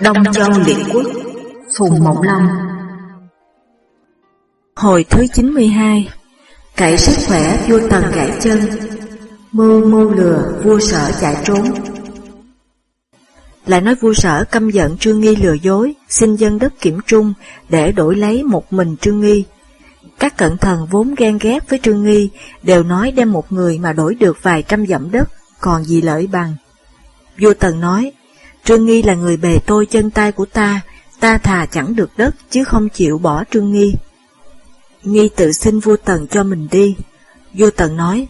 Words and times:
Đông 0.00 0.16
Châu 0.32 0.50
Liệt 0.66 0.76
Quốc 0.92 1.06
Phùng 1.78 2.04
Mộng 2.04 2.22
Long. 2.22 2.48
Hồi 4.76 5.04
thứ 5.10 5.26
92 5.34 6.08
Cậy 6.76 6.98
sức 6.98 7.26
khỏe 7.28 7.66
vua 7.68 7.88
Tần 7.90 8.04
gãy 8.14 8.32
chân 8.40 8.60
Mưu 9.52 9.86
mưu 9.86 10.10
lừa 10.10 10.60
vua 10.64 10.78
sở 10.78 11.10
chạy 11.20 11.36
trốn. 11.44 11.68
Lại 13.66 13.80
nói 13.80 13.94
vua 13.94 14.14
sở 14.14 14.44
căm 14.44 14.70
giận 14.70 14.98
Trương 14.98 15.20
Nghi 15.20 15.36
lừa 15.36 15.54
dối 15.62 15.94
Xin 16.08 16.36
dân 16.36 16.58
đất 16.58 16.80
kiểm 16.80 17.00
trung 17.06 17.34
Để 17.68 17.92
đổi 17.92 18.16
lấy 18.16 18.42
một 18.42 18.72
mình 18.72 18.96
Trương 19.00 19.20
Nghi. 19.20 19.44
Các 20.18 20.36
cận 20.36 20.58
thần 20.58 20.86
vốn 20.90 21.14
ghen 21.16 21.38
ghét 21.40 21.70
với 21.70 21.80
Trương 21.82 22.04
Nghi 22.04 22.30
Đều 22.62 22.82
nói 22.82 23.12
đem 23.12 23.32
một 23.32 23.52
người 23.52 23.78
mà 23.78 23.92
đổi 23.92 24.14
được 24.14 24.42
vài 24.42 24.62
trăm 24.62 24.86
dặm 24.86 25.10
đất 25.10 25.28
Còn 25.60 25.84
gì 25.84 26.02
lợi 26.02 26.26
bằng. 26.26 26.54
Vua 27.40 27.54
Tần 27.54 27.80
nói 27.80 28.12
Trương 28.68 28.86
Nghi 28.86 29.02
là 29.02 29.14
người 29.14 29.36
bề 29.36 29.58
tôi 29.66 29.86
chân 29.86 30.10
tay 30.10 30.32
của 30.32 30.44
ta, 30.44 30.80
ta 31.20 31.38
thà 31.38 31.66
chẳng 31.66 31.96
được 31.96 32.10
đất 32.16 32.34
chứ 32.50 32.64
không 32.64 32.88
chịu 32.88 33.18
bỏ 33.18 33.44
Trương 33.50 33.72
Nghi. 33.72 33.94
Nghi 35.02 35.28
tự 35.36 35.52
xin 35.52 35.80
vua 35.80 35.96
Tần 35.96 36.26
cho 36.26 36.44
mình 36.44 36.68
đi. 36.70 36.96
Vua 37.54 37.70
Tần 37.70 37.96
nói, 37.96 38.26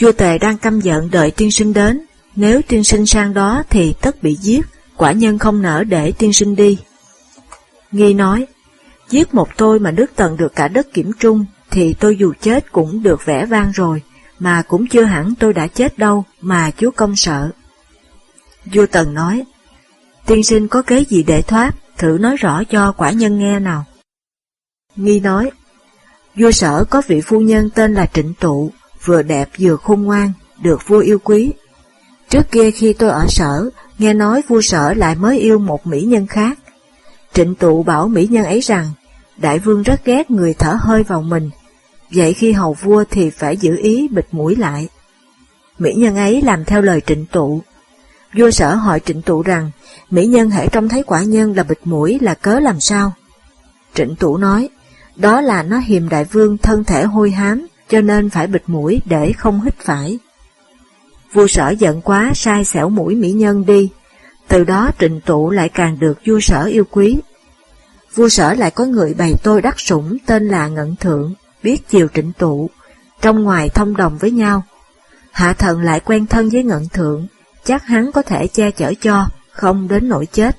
vua 0.00 0.12
Tề 0.12 0.38
đang 0.38 0.58
căm 0.58 0.80
giận 0.80 1.10
đợi 1.10 1.30
tiên 1.30 1.50
sinh 1.50 1.72
đến, 1.72 2.00
nếu 2.36 2.60
tiên 2.68 2.84
sinh 2.84 3.06
sang 3.06 3.34
đó 3.34 3.62
thì 3.70 3.94
tất 4.00 4.22
bị 4.22 4.34
giết, 4.34 4.66
quả 4.96 5.12
nhân 5.12 5.38
không 5.38 5.62
nỡ 5.62 5.84
để 5.84 6.12
tiên 6.12 6.32
sinh 6.32 6.56
đi. 6.56 6.78
Nghi 7.92 8.14
nói, 8.14 8.46
giết 9.10 9.34
một 9.34 9.48
tôi 9.56 9.78
mà 9.78 9.90
nước 9.90 10.10
Tần 10.16 10.36
được 10.36 10.54
cả 10.54 10.68
đất 10.68 10.92
kiểm 10.92 11.12
trung, 11.18 11.44
thì 11.70 11.94
tôi 11.94 12.16
dù 12.16 12.32
chết 12.40 12.72
cũng 12.72 13.02
được 13.02 13.24
vẻ 13.24 13.46
vang 13.46 13.70
rồi, 13.74 14.02
mà 14.38 14.62
cũng 14.62 14.86
chưa 14.86 15.04
hẳn 15.04 15.34
tôi 15.40 15.52
đã 15.52 15.66
chết 15.66 15.98
đâu 15.98 16.24
mà 16.40 16.70
chúa 16.76 16.90
công 16.90 17.16
sợ. 17.16 17.50
Vua 18.64 18.86
Tần 18.86 19.14
nói, 19.14 19.44
tiên 20.30 20.42
sinh 20.42 20.68
có 20.68 20.82
kế 20.82 21.04
gì 21.04 21.22
để 21.22 21.42
thoát, 21.42 21.72
thử 21.98 22.18
nói 22.20 22.36
rõ 22.36 22.62
cho 22.70 22.92
quả 22.92 23.10
nhân 23.10 23.38
nghe 23.38 23.60
nào. 23.60 23.84
Nghi 24.96 25.20
nói, 25.20 25.50
vua 26.36 26.50
sở 26.50 26.84
có 26.90 27.02
vị 27.06 27.20
phu 27.20 27.40
nhân 27.40 27.70
tên 27.74 27.94
là 27.94 28.06
Trịnh 28.06 28.34
Tụ, 28.40 28.70
vừa 29.04 29.22
đẹp 29.22 29.48
vừa 29.58 29.76
khôn 29.76 30.02
ngoan, 30.02 30.32
được 30.62 30.88
vua 30.88 30.98
yêu 30.98 31.18
quý. 31.18 31.52
Trước 32.28 32.50
kia 32.50 32.70
khi 32.70 32.92
tôi 32.92 33.10
ở 33.10 33.26
sở, 33.28 33.70
nghe 33.98 34.14
nói 34.14 34.42
vua 34.48 34.60
sở 34.60 34.94
lại 34.94 35.14
mới 35.14 35.38
yêu 35.38 35.58
một 35.58 35.86
mỹ 35.86 36.02
nhân 36.02 36.26
khác. 36.26 36.58
Trịnh 37.32 37.54
Tụ 37.54 37.82
bảo 37.82 38.08
mỹ 38.08 38.26
nhân 38.30 38.44
ấy 38.44 38.60
rằng, 38.60 38.86
đại 39.36 39.58
vương 39.58 39.82
rất 39.82 40.04
ghét 40.04 40.30
người 40.30 40.54
thở 40.54 40.76
hơi 40.80 41.02
vào 41.02 41.22
mình, 41.22 41.50
vậy 42.10 42.32
khi 42.32 42.52
hầu 42.52 42.72
vua 42.72 43.04
thì 43.10 43.30
phải 43.30 43.56
giữ 43.56 43.76
ý 43.82 44.08
bịt 44.08 44.26
mũi 44.32 44.56
lại. 44.56 44.88
Mỹ 45.78 45.94
nhân 45.96 46.16
ấy 46.16 46.42
làm 46.42 46.64
theo 46.64 46.82
lời 46.82 47.00
trịnh 47.06 47.26
tụ, 47.26 47.62
Vua 48.34 48.50
sở 48.50 48.74
hỏi 48.74 49.00
trịnh 49.00 49.22
tụ 49.22 49.42
rằng, 49.42 49.70
mỹ 50.10 50.26
nhân 50.26 50.50
hãy 50.50 50.68
trông 50.72 50.88
thấy 50.88 51.02
quả 51.02 51.22
nhân 51.22 51.56
là 51.56 51.62
bịt 51.62 51.78
mũi 51.84 52.18
là 52.20 52.34
cớ 52.34 52.60
làm 52.60 52.80
sao? 52.80 53.12
Trịnh 53.94 54.16
tụ 54.16 54.36
nói, 54.36 54.68
đó 55.16 55.40
là 55.40 55.62
nó 55.62 55.78
hiềm 55.78 56.08
đại 56.08 56.24
vương 56.24 56.58
thân 56.58 56.84
thể 56.84 57.04
hôi 57.04 57.30
hám, 57.30 57.66
cho 57.88 58.00
nên 58.00 58.30
phải 58.30 58.46
bịt 58.46 58.62
mũi 58.66 59.00
để 59.04 59.32
không 59.32 59.60
hít 59.60 59.74
phải. 59.78 60.18
Vua 61.32 61.46
sở 61.46 61.70
giận 61.70 62.00
quá 62.00 62.32
sai 62.34 62.64
xẻo 62.64 62.88
mũi 62.88 63.14
mỹ 63.14 63.30
nhân 63.30 63.66
đi, 63.66 63.90
từ 64.48 64.64
đó 64.64 64.90
trịnh 64.98 65.20
tụ 65.20 65.50
lại 65.50 65.68
càng 65.68 65.98
được 66.00 66.18
vua 66.26 66.40
sở 66.40 66.64
yêu 66.64 66.84
quý. 66.90 67.18
Vua 68.14 68.28
sở 68.28 68.54
lại 68.54 68.70
có 68.70 68.84
người 68.84 69.14
bày 69.14 69.34
tôi 69.42 69.62
đắc 69.62 69.80
sủng 69.80 70.16
tên 70.26 70.48
là 70.48 70.68
Ngận 70.68 70.96
Thượng, 70.96 71.34
biết 71.62 71.88
chiều 71.88 72.08
trịnh 72.14 72.32
tụ, 72.32 72.70
trong 73.20 73.42
ngoài 73.42 73.68
thông 73.68 73.96
đồng 73.96 74.18
với 74.18 74.30
nhau. 74.30 74.62
Hạ 75.32 75.52
thần 75.52 75.80
lại 75.80 76.00
quen 76.00 76.26
thân 76.26 76.48
với 76.48 76.64
Ngận 76.64 76.88
Thượng, 76.88 77.26
chắc 77.64 77.86
hắn 77.86 78.12
có 78.12 78.22
thể 78.22 78.46
che 78.46 78.70
chở 78.70 78.94
cho, 79.00 79.26
không 79.52 79.88
đến 79.88 80.08
nỗi 80.08 80.26
chết. 80.26 80.56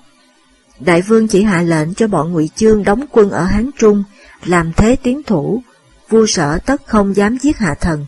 Đại 0.80 1.02
vương 1.02 1.28
chỉ 1.28 1.44
hạ 1.44 1.62
lệnh 1.62 1.94
cho 1.94 2.08
bọn 2.08 2.34
ngụy 2.34 2.50
Chương 2.56 2.84
đóng 2.84 3.06
quân 3.12 3.30
ở 3.30 3.44
Hán 3.44 3.70
Trung, 3.78 4.04
làm 4.44 4.74
thế 4.74 4.96
tiến 5.04 5.24
thủ, 5.24 5.62
vua 6.10 6.26
sở 6.26 6.58
tất 6.66 6.82
không 6.86 7.16
dám 7.16 7.38
giết 7.38 7.58
hạ 7.58 7.76
thần. 7.82 8.06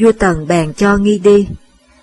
Vua 0.00 0.12
Tần 0.12 0.46
bèn 0.46 0.72
cho 0.74 0.96
Nghi 0.96 1.18
đi. 1.18 1.48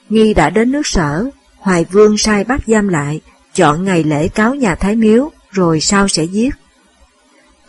Nghi 0.10 0.34
đã 0.34 0.50
đến 0.50 0.72
nước 0.72 0.88
sở, 0.88 1.30
Hoài 1.58 1.86
Vương 1.92 2.18
sai 2.18 2.44
bắt 2.44 2.62
giam 2.68 2.88
lại, 2.88 3.22
chọn 3.54 3.86
ngày 3.86 4.04
lễ 4.04 4.28
cáo 4.28 4.56
nhà 4.56 4.76
Thái 4.76 4.96
Miếu, 4.96 5.32
rồi 5.52 5.80
sau 5.80 6.08
sẽ 6.08 6.24
giết. 6.24 6.56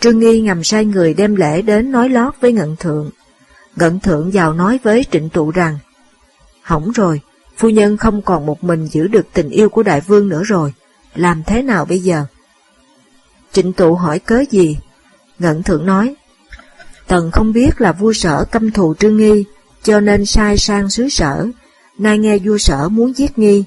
Trương 0.01 0.19
Nghi 0.19 0.41
ngầm 0.41 0.65
sai 0.65 0.85
người 0.85 1.15
đem 1.15 1.37
lễ 1.37 1.63
đến 1.63 1.93
nói 1.93 2.09
lót 2.09 2.35
với 2.41 2.53
Ngận 2.53 2.77
Thượng. 2.77 3.11
Ngận 3.77 4.01
Thượng 4.01 4.31
vào 4.31 4.53
nói 4.53 4.79
với 4.83 5.05
Trịnh 5.11 5.29
Tụ 5.29 5.51
rằng, 5.51 5.79
Hỏng 6.63 6.93
rồi, 6.93 7.21
Phu 7.57 7.69
nhân 7.69 7.97
không 7.97 8.23
còn 8.23 8.47
một 8.47 8.65
mình 8.65 8.87
giữ 8.87 9.07
được 9.09 9.27
tình 9.33 9.51
yêu 9.51 9.69
của 9.69 9.83
đại 9.83 10.01
vương 10.01 10.29
nữa 10.29 10.43
rồi, 10.45 10.73
làm 11.15 11.43
thế 11.47 11.63
nào 11.63 11.85
bây 11.85 11.99
giờ? 11.99 12.25
Trịnh 13.53 13.73
tụ 13.73 13.95
hỏi 13.95 14.19
cớ 14.19 14.45
gì? 14.51 14.79
Ngận 15.39 15.63
thượng 15.63 15.87
nói, 15.87 16.15
Tần 17.07 17.31
không 17.31 17.53
biết 17.53 17.81
là 17.81 17.93
vua 17.93 18.13
sở 18.13 18.45
căm 18.45 18.71
thù 18.71 18.95
trương 18.95 19.17
nghi, 19.17 19.45
cho 19.83 20.01
nên 20.01 20.27
sai 20.27 20.59
sang 20.59 20.91
xứ 20.91 21.09
sở, 21.09 21.47
nay 21.99 22.19
nghe 22.19 22.39
vua 22.39 22.59
sở 22.59 22.89
muốn 22.89 23.17
giết 23.17 23.39
nghi, 23.39 23.65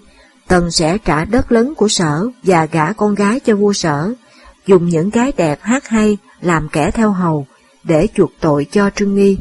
Tần 0.48 0.72
sẽ 0.72 0.98
trả 0.98 1.26
đất 1.26 1.52
lớn 1.52 1.74
của 1.76 1.88
sở 1.88 2.28
và 2.44 2.66
gả 2.66 2.94
con 2.94 3.16
gái 3.16 3.40
cho 3.40 3.56
vua 3.56 3.74
sở, 3.74 4.14
dùng 4.66 4.90
những 4.90 5.10
gái 5.10 5.32
đẹp 5.38 5.60
hát 5.62 5.88
hay 5.88 6.18
làm 6.42 6.70
kẻ 6.70 6.92
theo 6.92 7.12
hầu, 7.12 7.48
để 7.84 8.08
chuộc 8.14 8.32
tội 8.40 8.66
cho 8.72 8.90
trương 8.96 9.16
nghi. 9.16 9.38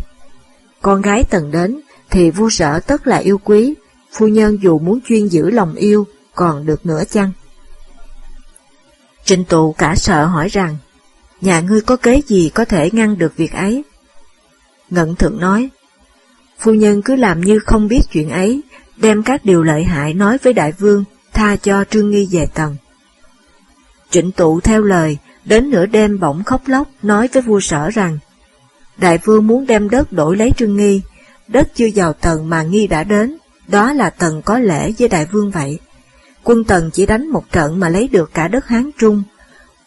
Con 0.82 1.02
gái 1.02 1.24
Tần 1.24 1.50
đến, 1.50 1.80
thì 2.10 2.30
vua 2.30 2.50
sở 2.50 2.80
tất 2.80 3.06
là 3.06 3.16
yêu 3.16 3.38
quý, 3.44 3.74
phu 4.18 4.28
nhân 4.28 4.58
dù 4.62 4.78
muốn 4.78 5.00
chuyên 5.08 5.26
giữ 5.26 5.50
lòng 5.50 5.74
yêu, 5.74 6.06
còn 6.34 6.66
được 6.66 6.86
nữa 6.86 7.02
chăng? 7.10 7.32
Trịnh 9.24 9.44
tụ 9.44 9.72
cả 9.72 9.94
sợ 9.96 10.26
hỏi 10.26 10.48
rằng, 10.48 10.76
nhà 11.40 11.60
ngươi 11.60 11.80
có 11.80 11.96
kế 11.96 12.20
gì 12.26 12.50
có 12.54 12.64
thể 12.64 12.90
ngăn 12.92 13.18
được 13.18 13.36
việc 13.36 13.52
ấy? 13.52 13.82
Ngận 14.90 15.16
thượng 15.16 15.40
nói, 15.40 15.68
phu 16.58 16.72
nhân 16.72 17.02
cứ 17.02 17.16
làm 17.16 17.40
như 17.40 17.58
không 17.58 17.88
biết 17.88 18.00
chuyện 18.12 18.30
ấy, 18.30 18.60
đem 18.96 19.22
các 19.22 19.44
điều 19.44 19.62
lợi 19.62 19.84
hại 19.84 20.14
nói 20.14 20.38
với 20.42 20.52
đại 20.52 20.72
vương, 20.72 21.04
tha 21.32 21.56
cho 21.56 21.84
trương 21.90 22.10
nghi 22.10 22.28
về 22.30 22.46
tầng. 22.54 22.76
Trịnh 24.10 24.32
tụ 24.32 24.60
theo 24.60 24.82
lời, 24.82 25.18
đến 25.44 25.70
nửa 25.70 25.86
đêm 25.86 26.20
bỗng 26.20 26.44
khóc 26.44 26.62
lóc 26.66 26.88
nói 27.02 27.28
với 27.32 27.42
vua 27.42 27.60
sở 27.60 27.90
rằng, 27.90 28.18
đại 28.98 29.18
vương 29.24 29.46
muốn 29.46 29.66
đem 29.66 29.90
đất 29.90 30.12
đổi 30.12 30.36
lấy 30.36 30.52
trương 30.56 30.76
nghi, 30.76 31.00
đất 31.48 31.68
chưa 31.74 31.88
vào 31.94 32.12
tầng 32.12 32.48
mà 32.48 32.62
nghi 32.62 32.86
đã 32.86 33.04
đến, 33.04 33.36
đó 33.68 33.92
là 33.92 34.10
Tần 34.10 34.42
có 34.42 34.58
lễ 34.58 34.92
với 34.98 35.08
đại 35.08 35.26
vương 35.26 35.50
vậy. 35.50 35.78
Quân 36.44 36.64
Tần 36.64 36.90
chỉ 36.90 37.06
đánh 37.06 37.28
một 37.28 37.52
trận 37.52 37.80
mà 37.80 37.88
lấy 37.88 38.08
được 38.08 38.30
cả 38.34 38.48
đất 38.48 38.66
Hán 38.66 38.90
Trung, 38.98 39.22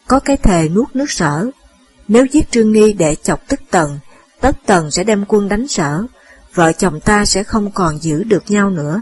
có 0.08 0.20
cái 0.20 0.38
thề 0.38 0.70
nuốt 0.70 0.96
nước 0.96 1.12
sở. 1.12 1.50
Nếu 2.08 2.26
giết 2.26 2.52
Trương 2.52 2.72
Nghi 2.72 2.94
để 2.94 3.16
chọc 3.16 3.48
tức 3.48 3.60
Tần, 3.72 4.00
tất 4.42 4.56
Tần 4.66 4.92
sẽ 4.92 5.04
đem 5.04 5.26
quân 5.28 5.50
đánh 5.50 5.68
sở, 5.68 6.04
vợ 6.54 6.72
chồng 6.72 7.00
ta 7.00 7.26
sẽ 7.26 7.44
không 7.44 7.72
còn 7.72 8.02
giữ 8.02 8.24
được 8.24 8.44
nhau 8.52 8.70
nữa. 8.70 9.02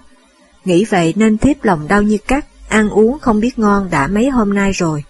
Nghĩ 0.66 0.86
vậy 0.86 1.14
nên 1.16 1.38
thiếp 1.38 1.64
lòng 1.64 1.88
đau 1.88 2.02
như 2.02 2.18
cắt, 2.28 2.46
ăn 2.70 2.90
uống 2.90 3.20
không 3.20 3.40
biết 3.40 3.60
ngon 3.60 3.90
đã 3.90 4.08
mấy 4.08 4.30
hôm 4.30 4.54
nay 4.54 4.72
rồi. 4.72 5.04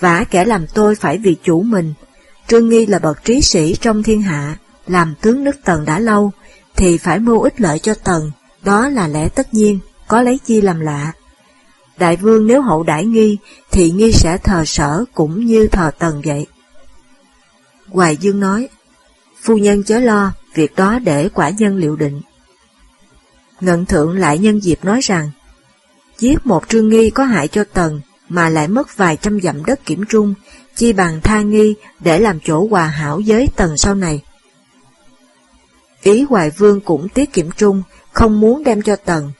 Vả 0.00 0.24
kẻ 0.30 0.44
làm 0.44 0.66
tôi 0.66 0.94
phải 0.94 1.18
vì 1.18 1.36
chủ 1.42 1.62
mình, 1.62 1.94
Trương 2.48 2.68
Nghi 2.68 2.86
là 2.86 2.98
bậc 2.98 3.24
trí 3.24 3.40
sĩ 3.40 3.74
trong 3.80 4.02
thiên 4.02 4.22
hạ, 4.22 4.56
làm 4.86 5.14
tướng 5.20 5.44
nước 5.44 5.56
Tần 5.64 5.84
đã 5.84 5.98
lâu, 5.98 6.32
thì 6.76 6.98
phải 6.98 7.18
mưu 7.18 7.42
ích 7.42 7.60
lợi 7.60 7.78
cho 7.78 7.94
Tần, 7.94 8.30
đó 8.64 8.88
là 8.88 9.08
lẽ 9.08 9.28
tất 9.28 9.54
nhiên, 9.54 9.78
có 10.08 10.22
lấy 10.22 10.38
chi 10.38 10.60
làm 10.60 10.80
lạ. 10.80 11.12
Đại 11.98 12.16
vương 12.16 12.46
nếu 12.46 12.62
hậu 12.62 12.82
đãi 12.82 13.04
nghi, 13.04 13.38
thì 13.70 13.90
nghi 13.90 14.12
sẽ 14.12 14.38
thờ 14.38 14.64
sở 14.66 15.04
cũng 15.14 15.46
như 15.46 15.68
thờ 15.68 15.90
tần 15.98 16.22
vậy. 16.24 16.46
Hoài 17.88 18.16
Dương 18.16 18.40
nói, 18.40 18.68
phu 19.42 19.56
nhân 19.56 19.84
chớ 19.84 19.98
lo, 19.98 20.32
việc 20.54 20.76
đó 20.76 20.98
để 20.98 21.28
quả 21.28 21.50
nhân 21.50 21.76
liệu 21.76 21.96
định. 21.96 22.20
Ngận 23.60 23.86
thượng 23.86 24.18
lại 24.18 24.38
nhân 24.38 24.62
dịp 24.62 24.84
nói 24.84 25.00
rằng, 25.00 25.30
giết 26.18 26.46
một 26.46 26.68
trương 26.68 26.88
nghi 26.88 27.10
có 27.10 27.24
hại 27.24 27.48
cho 27.48 27.64
tần, 27.72 28.00
mà 28.28 28.48
lại 28.48 28.68
mất 28.68 28.96
vài 28.96 29.16
trăm 29.16 29.40
dặm 29.40 29.64
đất 29.64 29.84
kiểm 29.84 30.04
trung, 30.08 30.34
chi 30.76 30.92
bằng 30.92 31.20
tha 31.20 31.40
nghi 31.40 31.74
để 32.00 32.18
làm 32.18 32.38
chỗ 32.44 32.66
hòa 32.70 32.86
hảo 32.86 33.20
với 33.26 33.48
tần 33.56 33.76
sau 33.76 33.94
này. 33.94 34.22
Ý 36.02 36.22
Hoài 36.28 36.50
Vương 36.50 36.80
cũng 36.80 37.08
tiết 37.08 37.32
kiểm 37.32 37.50
trung, 37.56 37.82
không 38.12 38.40
muốn 38.40 38.64
đem 38.64 38.82
cho 38.82 38.96
Tần, 38.96 39.32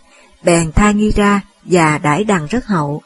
bèn 0.43 0.73
tha 0.73 0.91
nghi 0.91 1.11
ra 1.11 1.41
và 1.65 1.99
đãi 1.99 2.25
đằng 2.25 2.47
rất 2.47 2.67
hậu. 2.67 3.03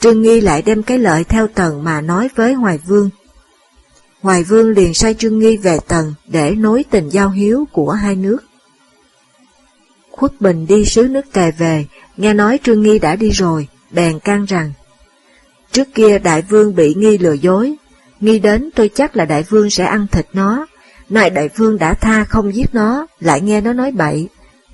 Trương 0.00 0.22
Nghi 0.22 0.40
lại 0.40 0.62
đem 0.62 0.82
cái 0.82 0.98
lợi 0.98 1.24
theo 1.24 1.46
Tần 1.46 1.84
mà 1.84 2.00
nói 2.00 2.28
với 2.36 2.52
Hoài 2.52 2.78
Vương. 2.78 3.10
Hoài 4.22 4.44
Vương 4.44 4.70
liền 4.70 4.94
sai 4.94 5.14
Trương 5.14 5.38
Nghi 5.38 5.56
về 5.56 5.78
Tần 5.88 6.14
để 6.26 6.50
nối 6.50 6.84
tình 6.90 7.08
giao 7.08 7.30
hiếu 7.30 7.64
của 7.72 7.90
hai 7.90 8.16
nước. 8.16 8.38
Khuất 10.10 10.40
Bình 10.40 10.66
đi 10.66 10.84
sứ 10.84 11.02
nước 11.02 11.32
Tề 11.32 11.50
về, 11.50 11.86
nghe 12.16 12.34
nói 12.34 12.58
Trương 12.62 12.82
Nghi 12.82 12.98
đã 12.98 13.16
đi 13.16 13.30
rồi, 13.30 13.68
bèn 13.90 14.18
can 14.18 14.44
rằng 14.44 14.72
Trước 15.72 15.88
kia 15.94 16.18
đại 16.18 16.42
vương 16.42 16.74
bị 16.74 16.94
nghi 16.94 17.18
lừa 17.18 17.32
dối, 17.32 17.74
nghi 18.20 18.38
đến 18.38 18.70
tôi 18.74 18.90
chắc 18.94 19.16
là 19.16 19.24
đại 19.24 19.42
vương 19.42 19.70
sẽ 19.70 19.84
ăn 19.84 20.06
thịt 20.06 20.26
nó, 20.32 20.66
nay 21.08 21.30
đại 21.30 21.48
vương 21.56 21.78
đã 21.78 21.94
tha 21.94 22.24
không 22.24 22.54
giết 22.54 22.74
nó, 22.74 23.06
lại 23.20 23.40
nghe 23.40 23.60
nó 23.60 23.72
nói 23.72 23.92
bậy, 23.92 24.28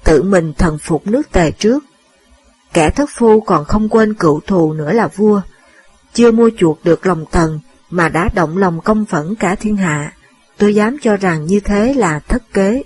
tự 0.06 0.23
mình 0.23 0.53
thần 0.53 0.79
phục 0.79 1.06
nước 1.06 1.32
tề 1.32 1.50
trước. 1.50 1.85
Kẻ 2.73 2.91
thất 2.91 3.11
phu 3.14 3.41
còn 3.41 3.64
không 3.64 3.88
quên 3.88 4.14
cựu 4.14 4.41
thù 4.41 4.73
nữa 4.73 4.93
là 4.93 5.08
vua, 5.08 5.41
chưa 6.14 6.31
mua 6.32 6.50
chuộc 6.58 6.85
được 6.85 7.06
lòng 7.06 7.25
tần 7.31 7.61
mà 7.91 8.08
đã 8.08 8.29
động 8.35 8.58
lòng 8.58 8.81
công 8.81 9.05
phẫn 9.05 9.35
cả 9.35 9.55
thiên 9.55 9.76
hạ, 9.76 10.12
tôi 10.58 10.75
dám 10.75 10.97
cho 11.03 11.17
rằng 11.17 11.47
như 11.47 11.61
thế 11.61 11.94
là 11.94 12.19
thất 12.19 12.53
kế. 12.53 12.82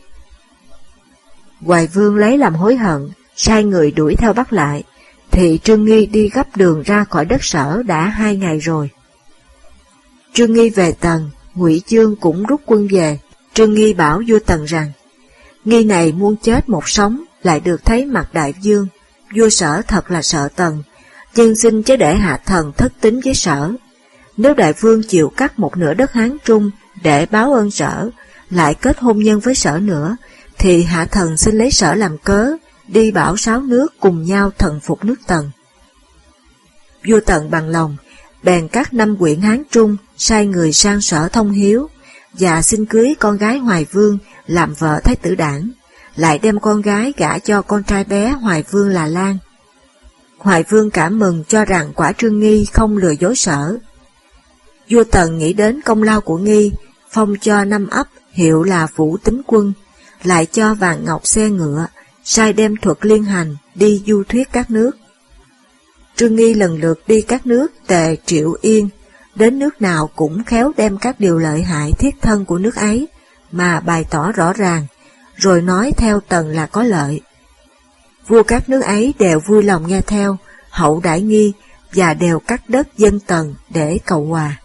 Hoài 1.60 1.86
vương 1.86 2.16
lấy 2.16 2.38
làm 2.38 2.54
hối 2.54 2.76
hận, 2.76 3.08
sai 3.36 3.64
người 3.64 3.90
đuổi 3.90 4.14
theo 4.14 4.32
bắt 4.32 4.52
lại, 4.52 4.84
thì 5.30 5.58
Trương 5.64 5.84
Nghi 5.84 6.06
đi 6.06 6.28
gấp 6.28 6.56
đường 6.56 6.82
ra 6.82 7.04
khỏi 7.04 7.24
đất 7.24 7.44
sở 7.44 7.82
đã 7.86 8.06
hai 8.06 8.36
ngày 8.36 8.58
rồi. 8.58 8.90
Trương 10.32 10.52
Nghi 10.52 10.70
về 10.70 10.92
Tần, 11.00 11.30
Ngụy 11.54 11.82
Chương 11.86 12.16
cũng 12.16 12.44
rút 12.46 12.60
quân 12.66 12.88
về, 12.90 13.18
Trương 13.54 13.74
Nghi 13.74 13.94
bảo 13.94 14.20
vua 14.20 14.38
Tần 14.38 14.64
rằng, 14.64 14.92
Nghi 15.64 15.84
này 15.84 16.12
muôn 16.12 16.36
chết 16.36 16.68
một 16.68 16.88
sống, 16.88 17.24
lại 17.42 17.60
được 17.60 17.84
thấy 17.84 18.06
mặt 18.06 18.28
đại 18.32 18.54
dương, 18.60 18.86
vua 19.36 19.48
sở 19.48 19.82
thật 19.88 20.10
là 20.10 20.22
sợ 20.22 20.48
Tần, 20.56 20.82
nhưng 21.34 21.56
xin 21.56 21.82
chớ 21.82 21.96
để 21.96 22.14
hạ 22.14 22.40
thần 22.46 22.72
thất 22.76 22.92
tính 23.00 23.20
với 23.24 23.34
sở. 23.34 23.72
Nếu 24.36 24.54
đại 24.54 24.72
vương 24.72 25.02
chịu 25.02 25.32
cắt 25.36 25.58
một 25.58 25.76
nửa 25.76 25.94
đất 25.94 26.12
Hán 26.12 26.36
Trung 26.44 26.70
để 27.02 27.26
báo 27.26 27.54
ơn 27.54 27.70
sở, 27.70 28.10
lại 28.50 28.74
kết 28.74 28.98
hôn 28.98 29.18
nhân 29.18 29.40
với 29.40 29.54
sở 29.54 29.78
nữa, 29.78 30.16
thì 30.58 30.82
hạ 30.82 31.04
thần 31.04 31.36
xin 31.36 31.58
lấy 31.58 31.70
sở 31.70 31.94
làm 31.94 32.18
cớ, 32.18 32.52
đi 32.88 33.10
bảo 33.10 33.36
sáu 33.36 33.60
nước 33.60 33.94
cùng 34.00 34.22
nhau 34.24 34.50
thần 34.58 34.80
phục 34.80 35.04
nước 35.04 35.20
Tần. 35.26 35.50
Vua 37.08 37.20
Tần 37.26 37.50
bằng 37.50 37.68
lòng, 37.68 37.96
bèn 38.42 38.68
các 38.68 38.94
năm 38.94 39.16
quyển 39.16 39.40
Hán 39.40 39.62
Trung 39.70 39.96
sai 40.16 40.46
người 40.46 40.72
sang 40.72 41.00
sở 41.00 41.28
thông 41.28 41.50
hiếu, 41.50 41.88
và 42.32 42.62
xin 42.62 42.86
cưới 42.86 43.14
con 43.20 43.36
gái 43.36 43.58
Hoài 43.58 43.86
Vương 43.92 44.18
làm 44.46 44.74
vợ 44.74 45.00
Thái 45.04 45.16
tử 45.16 45.34
đảng, 45.34 45.70
lại 46.16 46.38
đem 46.38 46.60
con 46.60 46.82
gái 46.82 47.12
gả 47.16 47.38
cho 47.38 47.62
con 47.62 47.82
trai 47.82 48.04
bé 48.04 48.30
Hoài 48.30 48.64
Vương 48.70 48.88
là 48.88 49.06
Lan. 49.06 49.38
Hoài 50.38 50.64
Vương 50.68 50.90
cảm 50.90 51.18
mừng 51.18 51.44
cho 51.48 51.64
rằng 51.64 51.92
quả 51.94 52.12
trương 52.12 52.40
nghi 52.40 52.64
không 52.72 52.96
lừa 52.96 53.14
dối 53.20 53.36
sở. 53.36 53.76
Vua 54.90 55.04
Tần 55.04 55.38
nghĩ 55.38 55.52
đến 55.52 55.80
công 55.80 56.02
lao 56.02 56.20
của 56.20 56.38
nghi, 56.38 56.72
phong 57.10 57.34
cho 57.40 57.64
năm 57.64 57.86
ấp 57.88 58.06
hiệu 58.32 58.62
là 58.62 58.86
Vũ 58.96 59.16
Tính 59.16 59.42
Quân, 59.46 59.72
lại 60.22 60.46
cho 60.46 60.74
vàng 60.74 61.04
ngọc 61.04 61.26
xe 61.26 61.48
ngựa, 61.48 61.86
sai 62.24 62.52
đem 62.52 62.76
thuật 62.76 62.98
liên 63.06 63.24
hành 63.24 63.56
đi 63.74 64.02
du 64.06 64.22
thuyết 64.28 64.52
các 64.52 64.70
nước. 64.70 64.90
Trương 66.16 66.36
Nghi 66.36 66.54
lần 66.54 66.80
lượt 66.80 67.02
đi 67.06 67.22
các 67.22 67.46
nước 67.46 67.66
Tề 67.86 68.16
Triệu 68.26 68.56
Yên, 68.60 68.88
đến 69.34 69.58
nước 69.58 69.82
nào 69.82 70.10
cũng 70.16 70.44
khéo 70.44 70.72
đem 70.76 70.98
các 70.98 71.20
điều 71.20 71.38
lợi 71.38 71.62
hại 71.62 71.92
thiết 71.98 72.14
thân 72.22 72.44
của 72.44 72.58
nước 72.58 72.76
ấy 72.76 73.08
mà 73.52 73.80
bày 73.80 74.04
tỏ 74.10 74.32
rõ 74.32 74.52
ràng, 74.52 74.86
rồi 75.36 75.62
nói 75.62 75.92
theo 75.96 76.20
tần 76.20 76.48
là 76.48 76.66
có 76.66 76.82
lợi. 76.82 77.20
Vua 78.26 78.42
các 78.42 78.68
nước 78.68 78.80
ấy 78.80 79.14
đều 79.18 79.40
vui 79.40 79.62
lòng 79.62 79.88
nghe 79.88 80.00
theo, 80.00 80.36
hậu 80.70 81.00
đại 81.00 81.20
nghi 81.20 81.52
và 81.92 82.14
đều 82.14 82.38
cắt 82.38 82.68
đất 82.68 82.98
dân 82.98 83.20
tần 83.20 83.54
để 83.70 83.98
cầu 84.04 84.24
hòa. 84.24 84.56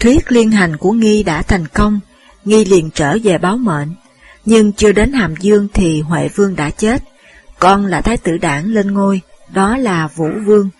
Thuyết 0.00 0.32
liên 0.32 0.50
hành 0.50 0.76
của 0.76 0.92
Nghi 0.92 1.22
đã 1.22 1.42
thành 1.42 1.68
công, 1.68 2.00
Nghi 2.44 2.64
liền 2.64 2.90
trở 2.90 3.16
về 3.24 3.38
báo 3.38 3.56
mệnh, 3.56 3.94
nhưng 4.44 4.72
chưa 4.72 4.92
đến 4.92 5.12
Hàm 5.12 5.34
Dương 5.40 5.68
thì 5.74 6.00
Huệ 6.00 6.28
Vương 6.28 6.56
đã 6.56 6.70
chết, 6.70 7.02
con 7.58 7.86
là 7.86 8.00
Thái 8.00 8.16
tử 8.16 8.36
đảng 8.38 8.66
lên 8.66 8.92
ngôi, 8.92 9.20
đó 9.52 9.76
là 9.76 10.08
Vũ 10.16 10.28
Vương. 10.46 10.70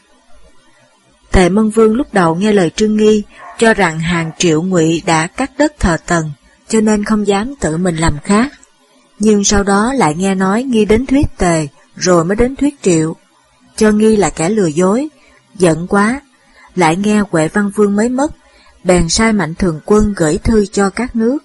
Tề 1.33 1.49
Mân 1.49 1.71
Vương 1.71 1.95
lúc 1.95 2.07
đầu 2.13 2.35
nghe 2.35 2.53
lời 2.53 2.71
Trương 2.77 2.97
Nghi, 2.97 3.23
cho 3.59 3.75
rằng 3.75 4.01
hàng 4.01 4.31
triệu 4.39 4.63
ngụy 4.63 5.03
đã 5.07 5.27
cắt 5.27 5.51
đất 5.59 5.73
thờ 5.79 5.97
Tần, 6.07 6.31
cho 6.69 6.81
nên 6.81 7.05
không 7.05 7.27
dám 7.27 7.55
tự 7.61 7.77
mình 7.77 7.97
làm 7.97 8.19
khác. 8.25 8.53
Nhưng 9.19 9.45
sau 9.45 9.63
đó 9.63 9.93
lại 9.93 10.15
nghe 10.15 10.35
nói 10.35 10.63
Nghi 10.63 10.85
đến 10.85 11.07
thuyết 11.07 11.27
Tề, 11.39 11.69
rồi 11.97 12.25
mới 12.25 12.37
đến 12.37 12.57
thuyết 12.57 12.83
Triệu. 12.83 13.17
Cho 13.77 13.91
Nghi 13.91 14.17
là 14.17 14.31
kẻ 14.31 14.49
lừa 14.49 14.67
dối, 14.67 15.09
giận 15.55 15.87
quá. 15.87 16.21
Lại 16.75 16.97
nghe 16.97 17.23
Huệ 17.31 17.49
Văn 17.49 17.71
Vương 17.75 17.97
mới 17.97 18.09
mất, 18.09 18.33
bèn 18.85 19.09
sai 19.09 19.33
mạnh 19.33 19.55
thường 19.55 19.81
quân 19.85 20.15
gửi 20.17 20.39
thư 20.39 20.67
cho 20.67 20.91
các 20.91 21.17
nước, 21.17 21.39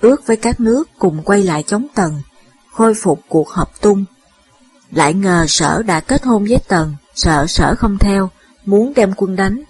ước 0.00 0.26
với 0.26 0.36
các 0.36 0.60
nước 0.60 0.88
cùng 0.98 1.22
quay 1.22 1.42
lại 1.42 1.64
chống 1.66 1.86
Tần, 1.94 2.22
khôi 2.72 2.94
phục 2.94 3.20
cuộc 3.28 3.48
họp 3.48 3.80
tung. 3.80 4.04
Lại 4.90 5.14
ngờ 5.14 5.44
sở 5.48 5.82
đã 5.82 6.00
kết 6.00 6.24
hôn 6.24 6.44
với 6.44 6.58
Tần, 6.68 6.94
sợ 7.14 7.46
sở 7.46 7.74
không 7.74 7.98
theo, 7.98 8.30
muốn 8.64 8.92
đem 8.96 9.12
quân 9.16 9.36
đánh. 9.36 9.62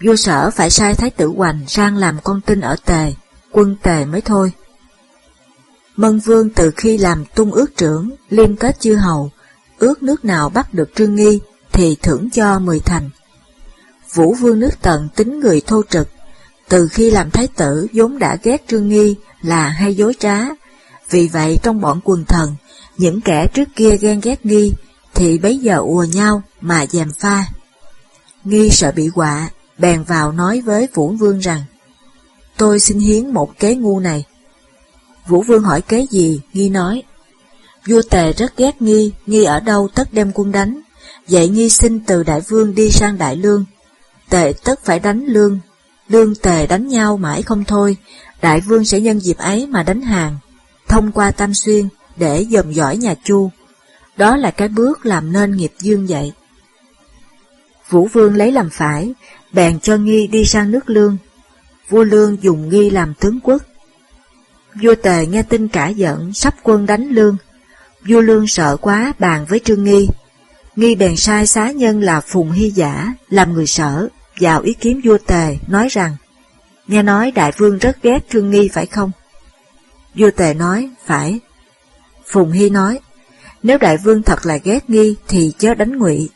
Vua 0.00 0.16
sở 0.16 0.50
phải 0.50 0.70
sai 0.70 0.94
Thái 0.94 1.10
tử 1.10 1.26
Hoành 1.36 1.60
sang 1.68 1.96
làm 1.96 2.18
con 2.24 2.40
tin 2.40 2.60
ở 2.60 2.76
Tề, 2.84 3.12
quân 3.52 3.76
Tề 3.82 4.04
mới 4.04 4.20
thôi. 4.20 4.52
Mân 5.96 6.18
Vương 6.18 6.50
từ 6.50 6.70
khi 6.76 6.98
làm 6.98 7.24
tung 7.34 7.52
ước 7.52 7.76
trưởng, 7.76 8.10
liên 8.30 8.56
kết 8.56 8.80
chư 8.80 8.94
hầu, 8.94 9.30
ước 9.78 10.02
nước 10.02 10.24
nào 10.24 10.48
bắt 10.50 10.74
được 10.74 10.90
Trương 10.94 11.14
Nghi 11.14 11.40
thì 11.72 11.96
thưởng 12.02 12.30
cho 12.30 12.58
mười 12.58 12.80
thành. 12.80 13.10
Vũ 14.14 14.34
Vương 14.34 14.60
nước 14.60 14.82
Tần 14.82 15.08
tính 15.16 15.40
người 15.40 15.60
thô 15.66 15.82
trực, 15.90 16.08
từ 16.68 16.88
khi 16.88 17.10
làm 17.10 17.30
thái 17.30 17.48
tử 17.56 17.86
vốn 17.92 18.18
đã 18.18 18.36
ghét 18.42 18.64
Trương 18.68 18.88
Nghi 18.88 19.14
là 19.42 19.68
hay 19.68 19.94
dối 19.94 20.14
trá, 20.18 20.38
vì 21.10 21.28
vậy 21.28 21.58
trong 21.62 21.80
bọn 21.80 22.00
quần 22.04 22.24
thần, 22.24 22.56
những 22.96 23.20
kẻ 23.20 23.46
trước 23.54 23.68
kia 23.76 23.96
ghen 24.00 24.20
ghét 24.20 24.46
Nghi 24.46 24.72
thì 25.14 25.38
bấy 25.38 25.58
giờ 25.58 25.76
ùa 25.78 26.04
nhau 26.12 26.42
mà 26.60 26.86
dèm 26.86 27.08
pha. 27.20 27.44
Nghi 28.44 28.70
sợ 28.70 28.92
bị 28.92 29.10
quạ, 29.14 29.50
bèn 29.78 30.02
vào 30.02 30.32
nói 30.32 30.60
với 30.60 30.88
Vũ 30.94 31.08
Vương 31.08 31.38
rằng, 31.38 31.62
tôi 32.56 32.80
xin 32.80 32.98
hiến 32.98 33.34
một 33.34 33.58
kế 33.58 33.74
ngu 33.74 34.00
này. 34.00 34.24
Vũ 35.26 35.42
Vương 35.42 35.62
hỏi 35.62 35.80
kế 35.82 36.06
gì, 36.10 36.40
Nghi 36.52 36.68
nói, 36.68 37.02
vua 37.86 38.02
Tề 38.10 38.32
rất 38.32 38.56
ghét 38.56 38.82
Nghi, 38.82 39.12
Nghi 39.26 39.44
ở 39.44 39.60
đâu 39.60 39.88
tất 39.94 40.12
đem 40.12 40.32
quân 40.34 40.52
đánh, 40.52 40.80
vậy 41.28 41.48
Nghi 41.48 41.68
xin 41.68 42.00
từ 42.00 42.22
Đại 42.22 42.40
Vương 42.40 42.74
đi 42.74 42.90
sang 42.90 43.18
Đại 43.18 43.36
Lương, 43.36 43.64
Tề 44.30 44.52
tất 44.64 44.84
phải 44.84 44.98
đánh 45.00 45.24
Lương, 45.26 45.60
Lương 46.08 46.34
Tề 46.34 46.66
đánh 46.66 46.88
nhau 46.88 47.16
mãi 47.16 47.42
không 47.42 47.64
thôi, 47.64 47.96
Đại 48.42 48.60
Vương 48.60 48.84
sẽ 48.84 49.00
nhân 49.00 49.20
dịp 49.20 49.38
ấy 49.38 49.66
mà 49.66 49.82
đánh 49.82 50.00
hàng, 50.00 50.38
thông 50.88 51.12
qua 51.12 51.30
Tam 51.30 51.54
Xuyên 51.54 51.88
để 52.16 52.46
dòm 52.50 52.72
dõi 52.72 52.96
nhà 52.96 53.14
Chu. 53.24 53.50
Đó 54.16 54.36
là 54.36 54.50
cái 54.50 54.68
bước 54.68 55.06
làm 55.06 55.32
nên 55.32 55.56
nghiệp 55.56 55.72
dương 55.80 56.06
vậy. 56.06 56.32
Vũ 57.94 58.08
Vương 58.12 58.36
lấy 58.36 58.52
làm 58.52 58.70
phải, 58.70 59.14
bèn 59.52 59.80
cho 59.80 59.96
Nghi 59.96 60.26
đi 60.26 60.44
sang 60.44 60.70
nước 60.70 60.90
Lương. 60.90 61.16
Vua 61.88 62.04
Lương 62.04 62.42
dùng 62.42 62.68
Nghi 62.68 62.90
làm 62.90 63.14
tướng 63.14 63.40
quốc. 63.42 63.62
Vua 64.82 64.94
Tề 65.02 65.26
nghe 65.26 65.42
tin 65.42 65.68
cả 65.68 65.88
giận, 65.88 66.32
sắp 66.32 66.54
quân 66.62 66.86
đánh 66.86 67.08
Lương. 67.08 67.36
Vua 68.08 68.20
Lương 68.20 68.46
sợ 68.46 68.76
quá 68.76 69.12
bàn 69.18 69.46
với 69.48 69.58
Trương 69.58 69.84
Nghi. 69.84 70.08
Nghi 70.76 70.94
bèn 70.94 71.16
sai 71.16 71.46
xá 71.46 71.70
nhân 71.70 72.00
là 72.00 72.20
Phùng 72.20 72.52
Hy 72.52 72.70
Giả, 72.70 73.14
làm 73.28 73.52
người 73.52 73.66
sở, 73.66 74.08
vào 74.40 74.60
ý 74.60 74.74
kiến 74.74 75.00
vua 75.04 75.18
Tề, 75.26 75.56
nói 75.68 75.88
rằng, 75.90 76.16
nghe 76.86 77.02
nói 77.02 77.30
đại 77.30 77.52
vương 77.58 77.78
rất 77.78 78.02
ghét 78.02 78.18
Trương 78.30 78.50
Nghi 78.50 78.68
phải 78.68 78.86
không? 78.86 79.10
Vua 80.14 80.30
Tề 80.36 80.54
nói, 80.54 80.90
phải. 81.06 81.40
Phùng 82.26 82.52
Hy 82.52 82.70
nói, 82.70 82.98
nếu 83.62 83.78
đại 83.78 83.96
vương 83.96 84.22
thật 84.22 84.46
là 84.46 84.56
ghét 84.64 84.90
Nghi 84.90 85.14
thì 85.28 85.52
chớ 85.58 85.74
đánh 85.74 85.98
ngụy. 85.98 86.30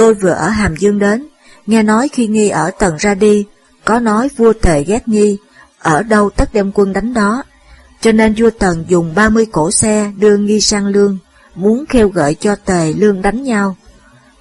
Tôi 0.00 0.14
vừa 0.14 0.30
ở 0.30 0.48
Hàm 0.48 0.76
Dương 0.76 0.98
đến, 0.98 1.26
nghe 1.66 1.82
nói 1.82 2.08
khi 2.08 2.26
Nghi 2.26 2.48
ở 2.48 2.70
Tần 2.78 2.96
ra 2.96 3.14
đi, 3.14 3.46
có 3.84 4.00
nói 4.00 4.28
vua 4.36 4.52
Tề 4.52 4.84
ghét 4.84 5.08
Nghi, 5.08 5.38
ở 5.78 6.02
đâu 6.02 6.30
tất 6.30 6.52
đem 6.52 6.72
quân 6.74 6.92
đánh 6.92 7.14
đó. 7.14 7.42
Cho 8.00 8.12
nên 8.12 8.34
vua 8.34 8.50
Tần 8.58 8.84
dùng 8.88 9.14
30 9.14 9.46
cổ 9.52 9.70
xe 9.70 10.12
đưa 10.16 10.36
Nghi 10.36 10.60
sang 10.60 10.86
Lương, 10.86 11.18
muốn 11.54 11.84
kêu 11.88 12.08
gợi 12.08 12.34
cho 12.34 12.56
Tề 12.56 12.92
Lương 12.92 13.22
đánh 13.22 13.42
nhau. 13.42 13.76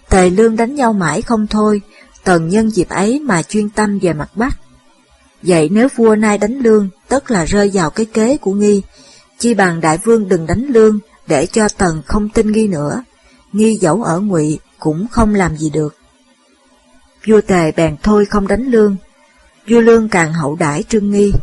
Tề 0.10 0.30
Lương 0.30 0.56
đánh 0.56 0.76
nhau 0.76 0.94
mãi 0.94 1.22
không 1.22 1.48
thôi, 1.48 1.82
Tần 2.24 2.50
nhân 2.50 2.70
dịp 2.70 2.90
ấy 2.90 3.20
mà 3.20 3.42
chuyên 3.42 3.70
tâm 3.70 4.00
về 4.00 4.14
mặt 4.14 4.30
Bắc. 4.36 4.58
Vậy 5.42 5.70
nếu 5.72 5.88
vua 5.96 6.16
nay 6.16 6.38
đánh 6.38 6.60
lương, 6.60 6.90
tất 7.08 7.32
là 7.32 7.46
rơi 7.46 7.72
vào 7.74 7.90
cái 7.90 8.06
kế 8.06 8.38
của 8.38 8.54
nghi, 8.54 8.82
chi 9.40 9.54
bằng 9.54 9.82
đại 9.82 9.98
vương 9.98 10.30
đừng 10.30 10.48
đánh 10.48 10.66
lương, 10.70 11.00
để 11.28 11.46
cho 11.46 11.68
Tần 11.78 12.02
không 12.06 12.30
tin 12.30 12.52
nghi 12.52 12.68
nữa, 12.68 13.04
nghi 13.54 13.76
dẫu 13.76 14.04
ở 14.04 14.20
ngụy 14.20 14.60
cũng 14.80 15.08
không 15.12 15.36
làm 15.36 15.58
gì 15.58 15.70
được. 15.70 15.96
Vua 17.28 17.42
Tề 17.42 17.72
bèn 17.72 17.96
thôi 18.04 18.26
không 18.26 18.48
đánh 18.48 18.64
lương, 18.64 18.96
vua 19.68 19.82
lương 19.82 20.10
càng 20.10 20.34
hậu 20.34 20.56
đãi 20.56 20.84
trương 20.84 21.12
nghi. 21.12 21.34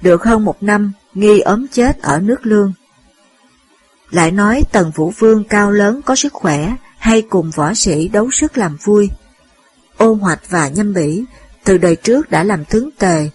Được 0.00 0.24
hơn 0.24 0.44
một 0.44 0.62
năm, 0.62 0.92
nghi 1.14 1.40
ốm 1.40 1.66
chết 1.72 2.02
ở 2.02 2.20
nước 2.20 2.46
lương. 2.46 2.72
Lại 4.10 4.30
nói 4.30 4.62
Tần 4.72 4.90
Vũ 4.94 5.12
Vương 5.18 5.44
cao 5.44 5.70
lớn 5.70 6.00
có 6.04 6.16
sức 6.16 6.32
khỏe, 6.32 6.74
hay 6.98 7.22
cùng 7.22 7.50
võ 7.50 7.74
sĩ 7.74 8.08
đấu 8.08 8.30
sức 8.30 8.58
làm 8.58 8.76
vui. 8.84 9.10
Ô 9.96 10.14
Hoạch 10.14 10.50
và 10.50 10.68
Nhâm 10.68 10.94
Bỉ 10.94 11.24
từ 11.64 11.78
đời 11.78 11.96
trước 11.96 12.30
đã 12.30 12.44
làm 12.44 12.64
tướng 12.64 12.90
tề, 12.98 13.30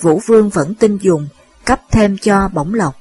Vũ 0.00 0.20
Vương 0.26 0.48
vẫn 0.48 0.74
tin 0.74 0.96
dùng, 0.96 1.28
cấp 1.64 1.80
thêm 1.90 2.18
cho 2.18 2.48
bổng 2.48 2.74
lộc. 2.74 2.96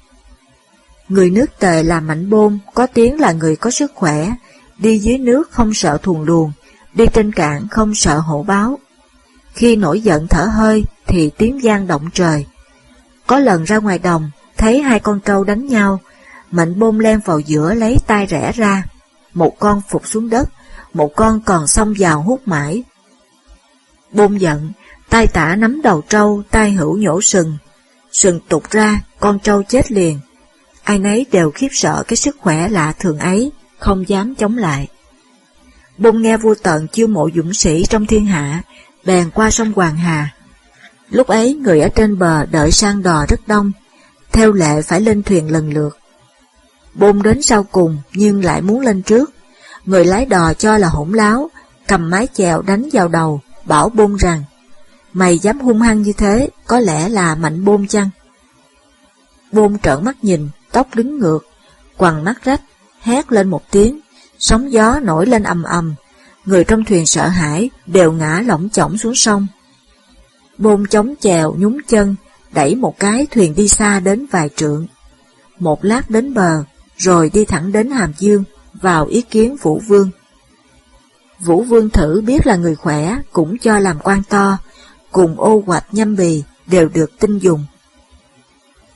Người 1.09 1.29
nước 1.29 1.45
tề 1.59 1.83
là 1.83 1.99
mạnh 1.99 2.29
bôn, 2.29 2.59
có 2.73 2.87
tiếng 2.87 3.19
là 3.19 3.31
người 3.31 3.55
có 3.55 3.71
sức 3.71 3.91
khỏe, 3.95 4.31
đi 4.77 4.97
dưới 4.97 5.17
nước 5.17 5.51
không 5.51 5.73
sợ 5.73 5.97
thuồng 6.03 6.21
luồng, 6.21 6.51
đi 6.93 7.05
trên 7.13 7.31
cạn 7.31 7.67
không 7.67 7.95
sợ 7.95 8.19
hổ 8.19 8.43
báo. 8.43 8.79
Khi 9.53 9.75
nổi 9.75 10.01
giận 10.01 10.27
thở 10.27 10.45
hơi 10.45 10.83
thì 11.07 11.31
tiếng 11.37 11.63
gian 11.63 11.87
động 11.87 12.09
trời. 12.13 12.45
Có 13.27 13.39
lần 13.39 13.63
ra 13.63 13.77
ngoài 13.77 13.99
đồng, 13.99 14.31
thấy 14.57 14.81
hai 14.81 14.99
con 14.99 15.19
trâu 15.19 15.43
đánh 15.43 15.67
nhau, 15.67 15.99
mạnh 16.51 16.79
bôn 16.79 16.97
len 16.97 17.19
vào 17.25 17.39
giữa 17.39 17.73
lấy 17.73 17.97
tay 18.07 18.25
rẽ 18.25 18.51
ra. 18.51 18.83
một 19.33 19.59
con 19.59 19.81
phục 19.89 20.07
xuống 20.07 20.29
đất, 20.29 20.49
một 20.93 21.15
con 21.15 21.41
còn 21.45 21.67
xông 21.67 21.93
vào 21.99 22.21
hút 22.21 22.41
mãi. 22.45 22.83
Bôn 24.11 24.37
giận, 24.37 24.71
tay 25.09 25.27
tả 25.27 25.55
nắm 25.55 25.81
đầu 25.81 26.01
trâu, 26.09 26.43
tay 26.51 26.71
hữu 26.71 26.97
nhổ 26.97 27.21
sừng. 27.21 27.57
Sừng 28.11 28.39
tụt 28.49 28.69
ra, 28.71 29.01
con 29.19 29.39
trâu 29.39 29.63
chết 29.63 29.91
liền. 29.91 30.19
Ai 30.83 30.99
nấy 30.99 31.25
đều 31.31 31.51
khiếp 31.51 31.67
sợ 31.71 32.03
cái 32.07 32.17
sức 32.17 32.37
khỏe 32.39 32.69
lạ 32.69 32.93
thường 32.99 33.19
ấy, 33.19 33.51
không 33.83 34.09
dám 34.09 34.35
chống 34.35 34.57
lại. 34.57 34.87
Bôn 35.97 36.21
nghe 36.21 36.37
vua 36.37 36.55
tận 36.63 36.87
chiêu 36.87 37.07
mộ 37.07 37.29
dũng 37.35 37.53
sĩ 37.53 37.85
trong 37.89 38.05
thiên 38.05 38.25
hạ, 38.25 38.61
bèn 39.05 39.29
qua 39.29 39.51
sông 39.51 39.73
Hoàng 39.75 39.95
Hà. 39.95 40.33
Lúc 41.09 41.27
ấy 41.27 41.53
người 41.53 41.81
ở 41.81 41.89
trên 41.89 42.19
bờ 42.19 42.45
đợi 42.45 42.71
sang 42.71 43.03
đò 43.03 43.25
rất 43.29 43.47
đông, 43.47 43.71
theo 44.31 44.51
lệ 44.51 44.81
phải 44.81 45.01
lên 45.01 45.23
thuyền 45.23 45.51
lần 45.51 45.73
lượt. 45.73 45.97
Bôn 46.93 47.21
đến 47.21 47.41
sau 47.41 47.63
cùng 47.63 47.97
nhưng 48.13 48.43
lại 48.43 48.61
muốn 48.61 48.79
lên 48.79 49.01
trước, 49.01 49.31
người 49.85 50.05
lái 50.05 50.25
đò 50.25 50.53
cho 50.53 50.77
là 50.77 50.87
hỗn 50.87 51.11
láo, 51.11 51.49
cầm 51.87 52.09
mái 52.09 52.27
chèo 52.33 52.61
đánh 52.61 52.89
vào 52.93 53.07
đầu, 53.07 53.41
bảo 53.65 53.89
bôn 53.89 54.15
rằng, 54.15 54.43
mày 55.13 55.39
dám 55.39 55.59
hung 55.59 55.81
hăng 55.81 56.01
như 56.01 56.13
thế, 56.13 56.49
có 56.67 56.79
lẽ 56.79 57.09
là 57.09 57.35
mạnh 57.35 57.65
bôn 57.65 57.87
chăng? 57.87 58.09
Bôn 59.51 59.79
trợn 59.79 60.05
mắt 60.05 60.23
nhìn, 60.23 60.49
tóc 60.71 60.87
đứng 60.95 61.19
ngược, 61.19 61.47
quằn 61.97 62.23
mắt 62.23 62.43
rách, 62.43 62.61
hét 63.03 63.31
lên 63.31 63.49
một 63.49 63.71
tiếng, 63.71 63.99
sóng 64.39 64.71
gió 64.71 64.99
nổi 64.99 65.25
lên 65.25 65.43
ầm 65.43 65.63
ầm, 65.63 65.95
người 66.45 66.63
trong 66.63 66.83
thuyền 66.85 67.05
sợ 67.05 67.27
hãi 67.27 67.69
đều 67.85 68.11
ngã 68.11 68.41
lỏng 68.45 68.69
chỏng 68.69 68.97
xuống 68.97 69.15
sông. 69.15 69.47
Bôn 70.57 70.87
chống 70.87 71.13
chèo 71.19 71.55
nhúng 71.57 71.77
chân, 71.87 72.15
đẩy 72.51 72.75
một 72.75 72.99
cái 72.99 73.27
thuyền 73.31 73.55
đi 73.55 73.67
xa 73.67 73.99
đến 73.99 74.25
vài 74.31 74.49
trượng. 74.55 74.87
Một 75.59 75.85
lát 75.85 76.09
đến 76.09 76.33
bờ, 76.33 76.63
rồi 76.97 77.29
đi 77.33 77.45
thẳng 77.45 77.71
đến 77.71 77.91
Hàm 77.91 78.13
Dương, 78.17 78.43
vào 78.73 79.05
ý 79.05 79.21
kiến 79.21 79.55
Vũ 79.61 79.81
Vương. 79.87 80.09
Vũ 81.39 81.63
Vương 81.63 81.89
thử 81.89 82.21
biết 82.21 82.47
là 82.47 82.55
người 82.55 82.75
khỏe, 82.75 83.17
cũng 83.31 83.57
cho 83.57 83.79
làm 83.79 83.99
quan 83.99 84.23
to, 84.29 84.57
cùng 85.11 85.39
ô 85.39 85.63
hoạch 85.65 85.85
nhâm 85.91 86.15
bì 86.15 86.43
đều 86.67 86.89
được 86.89 87.19
tin 87.19 87.37
dùng. 87.37 87.65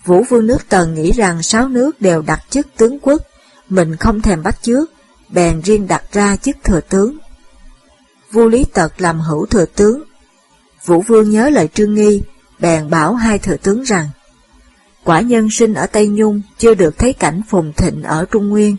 Vũ 0.05 0.23
Vương 0.29 0.47
nước 0.47 0.69
Tần 0.69 0.93
nghĩ 0.93 1.11
rằng 1.11 1.43
sáu 1.43 1.67
nước 1.67 2.01
đều 2.01 2.21
đặt 2.21 2.43
chức 2.49 2.67
tướng 2.77 2.99
quốc, 2.99 3.21
mình 3.69 3.95
không 3.95 4.21
thèm 4.21 4.43
bắt 4.43 4.57
trước, 4.61 4.91
bèn 5.29 5.61
riêng 5.61 5.87
đặt 5.87 6.03
ra 6.11 6.35
chức 6.35 6.55
thừa 6.63 6.81
tướng. 6.81 7.17
Vua 8.31 8.47
Lý 8.47 8.65
Tật 8.73 9.01
làm 9.01 9.19
hữu 9.19 9.45
thừa 9.45 9.65
tướng. 9.65 10.03
Vũ 10.85 11.01
Vương 11.01 11.29
nhớ 11.29 11.49
lời 11.49 11.69
Trương 11.73 11.95
Nghi, 11.95 12.21
bèn 12.59 12.89
bảo 12.89 13.13
hai 13.13 13.39
thừa 13.39 13.57
tướng 13.57 13.83
rằng, 13.83 14.09
quả 15.03 15.21
nhân 15.21 15.49
sinh 15.51 15.73
ở 15.73 15.87
Tây 15.87 16.07
Nhung 16.07 16.41
chưa 16.57 16.73
được 16.73 16.97
thấy 16.97 17.13
cảnh 17.13 17.41
phồn 17.49 17.73
thịnh 17.73 18.03
ở 18.03 18.25
Trung 18.31 18.49
Nguyên, 18.49 18.77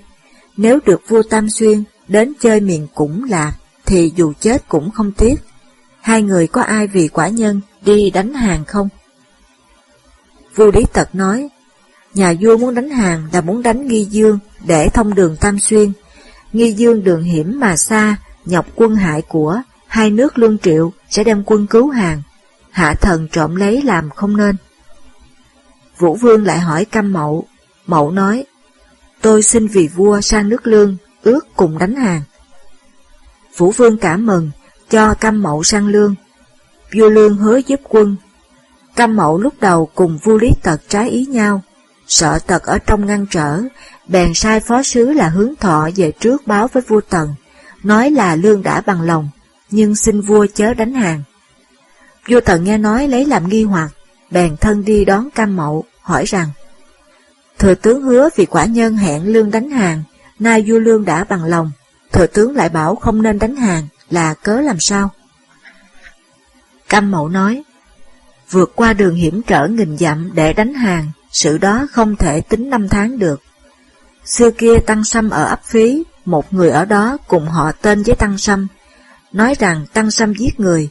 nếu 0.56 0.78
được 0.86 1.02
vua 1.08 1.22
Tam 1.22 1.50
Xuyên 1.50 1.84
đến 2.08 2.32
chơi 2.40 2.60
miền 2.60 2.86
cũng 2.94 3.24
lạc, 3.24 3.52
thì 3.86 4.12
dù 4.16 4.32
chết 4.40 4.68
cũng 4.68 4.90
không 4.90 5.12
tiếc. 5.12 5.34
Hai 6.00 6.22
người 6.22 6.46
có 6.46 6.62
ai 6.62 6.86
vì 6.86 7.08
quả 7.08 7.28
nhân 7.28 7.60
đi 7.82 8.10
đánh 8.10 8.34
hàng 8.34 8.64
không? 8.64 8.88
Vua 10.54 10.70
Lý 10.70 10.84
Tật 10.92 11.14
nói, 11.14 11.48
nhà 12.14 12.34
vua 12.40 12.56
muốn 12.56 12.74
đánh 12.74 12.90
hàng 12.90 13.28
là 13.32 13.40
muốn 13.40 13.62
đánh 13.62 13.86
Nghi 13.86 14.04
Dương 14.04 14.38
để 14.66 14.88
thông 14.94 15.14
đường 15.14 15.36
Tam 15.40 15.58
Xuyên. 15.58 15.92
Nghi 16.52 16.72
Dương 16.72 17.04
đường 17.04 17.22
hiểm 17.22 17.60
mà 17.60 17.76
xa, 17.76 18.16
nhọc 18.44 18.66
quân 18.74 18.96
hại 18.96 19.22
của, 19.22 19.60
hai 19.86 20.10
nước 20.10 20.38
lương 20.38 20.58
triệu 20.58 20.92
sẽ 21.10 21.24
đem 21.24 21.42
quân 21.46 21.66
cứu 21.66 21.88
hàng. 21.88 22.22
Hạ 22.70 22.94
thần 22.94 23.28
trộm 23.32 23.56
lấy 23.56 23.82
làm 23.82 24.10
không 24.10 24.36
nên. 24.36 24.56
Vũ 25.98 26.16
Vương 26.16 26.44
lại 26.44 26.58
hỏi 26.58 26.84
cam 26.84 27.12
mậu, 27.12 27.44
mậu 27.86 28.10
nói, 28.10 28.44
tôi 29.20 29.42
xin 29.42 29.66
vì 29.66 29.88
vua 29.88 30.20
sang 30.20 30.48
nước 30.48 30.66
lương, 30.66 30.96
ước 31.22 31.46
cùng 31.56 31.78
đánh 31.78 31.94
hàng. 31.94 32.22
Vũ 33.56 33.70
Vương 33.70 33.98
cảm 33.98 34.26
mừng, 34.26 34.50
cho 34.90 35.14
cam 35.14 35.42
mậu 35.42 35.62
sang 35.62 35.86
lương. 35.86 36.14
Vua 36.94 37.08
lương 37.08 37.36
hứa 37.36 37.60
giúp 37.66 37.80
quân. 37.88 38.16
cam 38.96 39.16
mậu 39.16 39.38
lúc 39.38 39.54
đầu 39.60 39.90
cùng 39.94 40.18
vua 40.22 40.38
lý 40.38 40.50
tật 40.62 40.80
trái 40.88 41.10
ý 41.10 41.26
nhau, 41.26 41.62
sợ 42.08 42.38
tật 42.46 42.62
ở 42.62 42.78
trong 42.78 43.06
ngăn 43.06 43.26
trở, 43.26 43.60
bèn 44.06 44.34
sai 44.34 44.60
phó 44.60 44.82
sứ 44.82 45.12
là 45.12 45.28
hướng 45.28 45.56
thọ 45.56 45.88
về 45.96 46.12
trước 46.20 46.46
báo 46.46 46.68
với 46.68 46.82
vua 46.88 47.00
Tần, 47.00 47.34
nói 47.82 48.10
là 48.10 48.36
lương 48.36 48.62
đã 48.62 48.80
bằng 48.80 49.02
lòng, 49.02 49.28
nhưng 49.70 49.96
xin 49.96 50.20
vua 50.20 50.46
chớ 50.54 50.74
đánh 50.74 50.94
hàng. 50.94 51.22
Vua 52.28 52.40
Tần 52.40 52.64
nghe 52.64 52.78
nói 52.78 53.08
lấy 53.08 53.24
làm 53.24 53.48
nghi 53.48 53.64
hoặc, 53.64 53.90
bèn 54.30 54.56
thân 54.56 54.84
đi 54.84 55.04
đón 55.04 55.30
cam 55.30 55.56
mậu, 55.56 55.84
hỏi 56.00 56.24
rằng, 56.24 56.48
Thừa 57.58 57.74
tướng 57.74 58.02
hứa 58.02 58.28
vì 58.36 58.46
quả 58.46 58.64
nhân 58.64 58.96
hẹn 58.96 59.24
lương 59.24 59.50
đánh 59.50 59.70
hàng, 59.70 60.02
nay 60.38 60.64
vua 60.66 60.78
lương 60.78 61.04
đã 61.04 61.24
bằng 61.24 61.44
lòng, 61.44 61.70
thừa 62.12 62.26
tướng 62.26 62.56
lại 62.56 62.68
bảo 62.68 62.94
không 62.96 63.22
nên 63.22 63.38
đánh 63.38 63.56
hàng, 63.56 63.86
là 64.10 64.34
cớ 64.34 64.60
làm 64.60 64.80
sao? 64.80 65.10
Cam 66.88 67.10
mậu 67.10 67.28
nói, 67.28 67.62
vượt 68.50 68.72
qua 68.74 68.92
đường 68.92 69.14
hiểm 69.14 69.42
trở 69.42 69.68
nghìn 69.68 69.98
dặm 69.98 70.30
để 70.34 70.52
đánh 70.52 70.74
hàng, 70.74 71.10
sự 71.32 71.58
đó 71.58 71.86
không 71.92 72.16
thể 72.16 72.40
tính 72.40 72.70
năm 72.70 72.88
tháng 72.88 73.18
được. 73.18 73.42
Xưa 74.24 74.50
kia 74.50 74.78
Tăng 74.86 75.04
Sâm 75.04 75.30
ở 75.30 75.44
ấp 75.44 75.64
phí, 75.64 76.04
một 76.24 76.54
người 76.54 76.70
ở 76.70 76.84
đó 76.84 77.18
cùng 77.28 77.48
họ 77.48 77.72
tên 77.72 78.02
với 78.02 78.14
Tăng 78.14 78.38
Sâm, 78.38 78.66
nói 79.32 79.54
rằng 79.58 79.86
Tăng 79.92 80.10
Sâm 80.10 80.34
giết 80.34 80.60
người. 80.60 80.88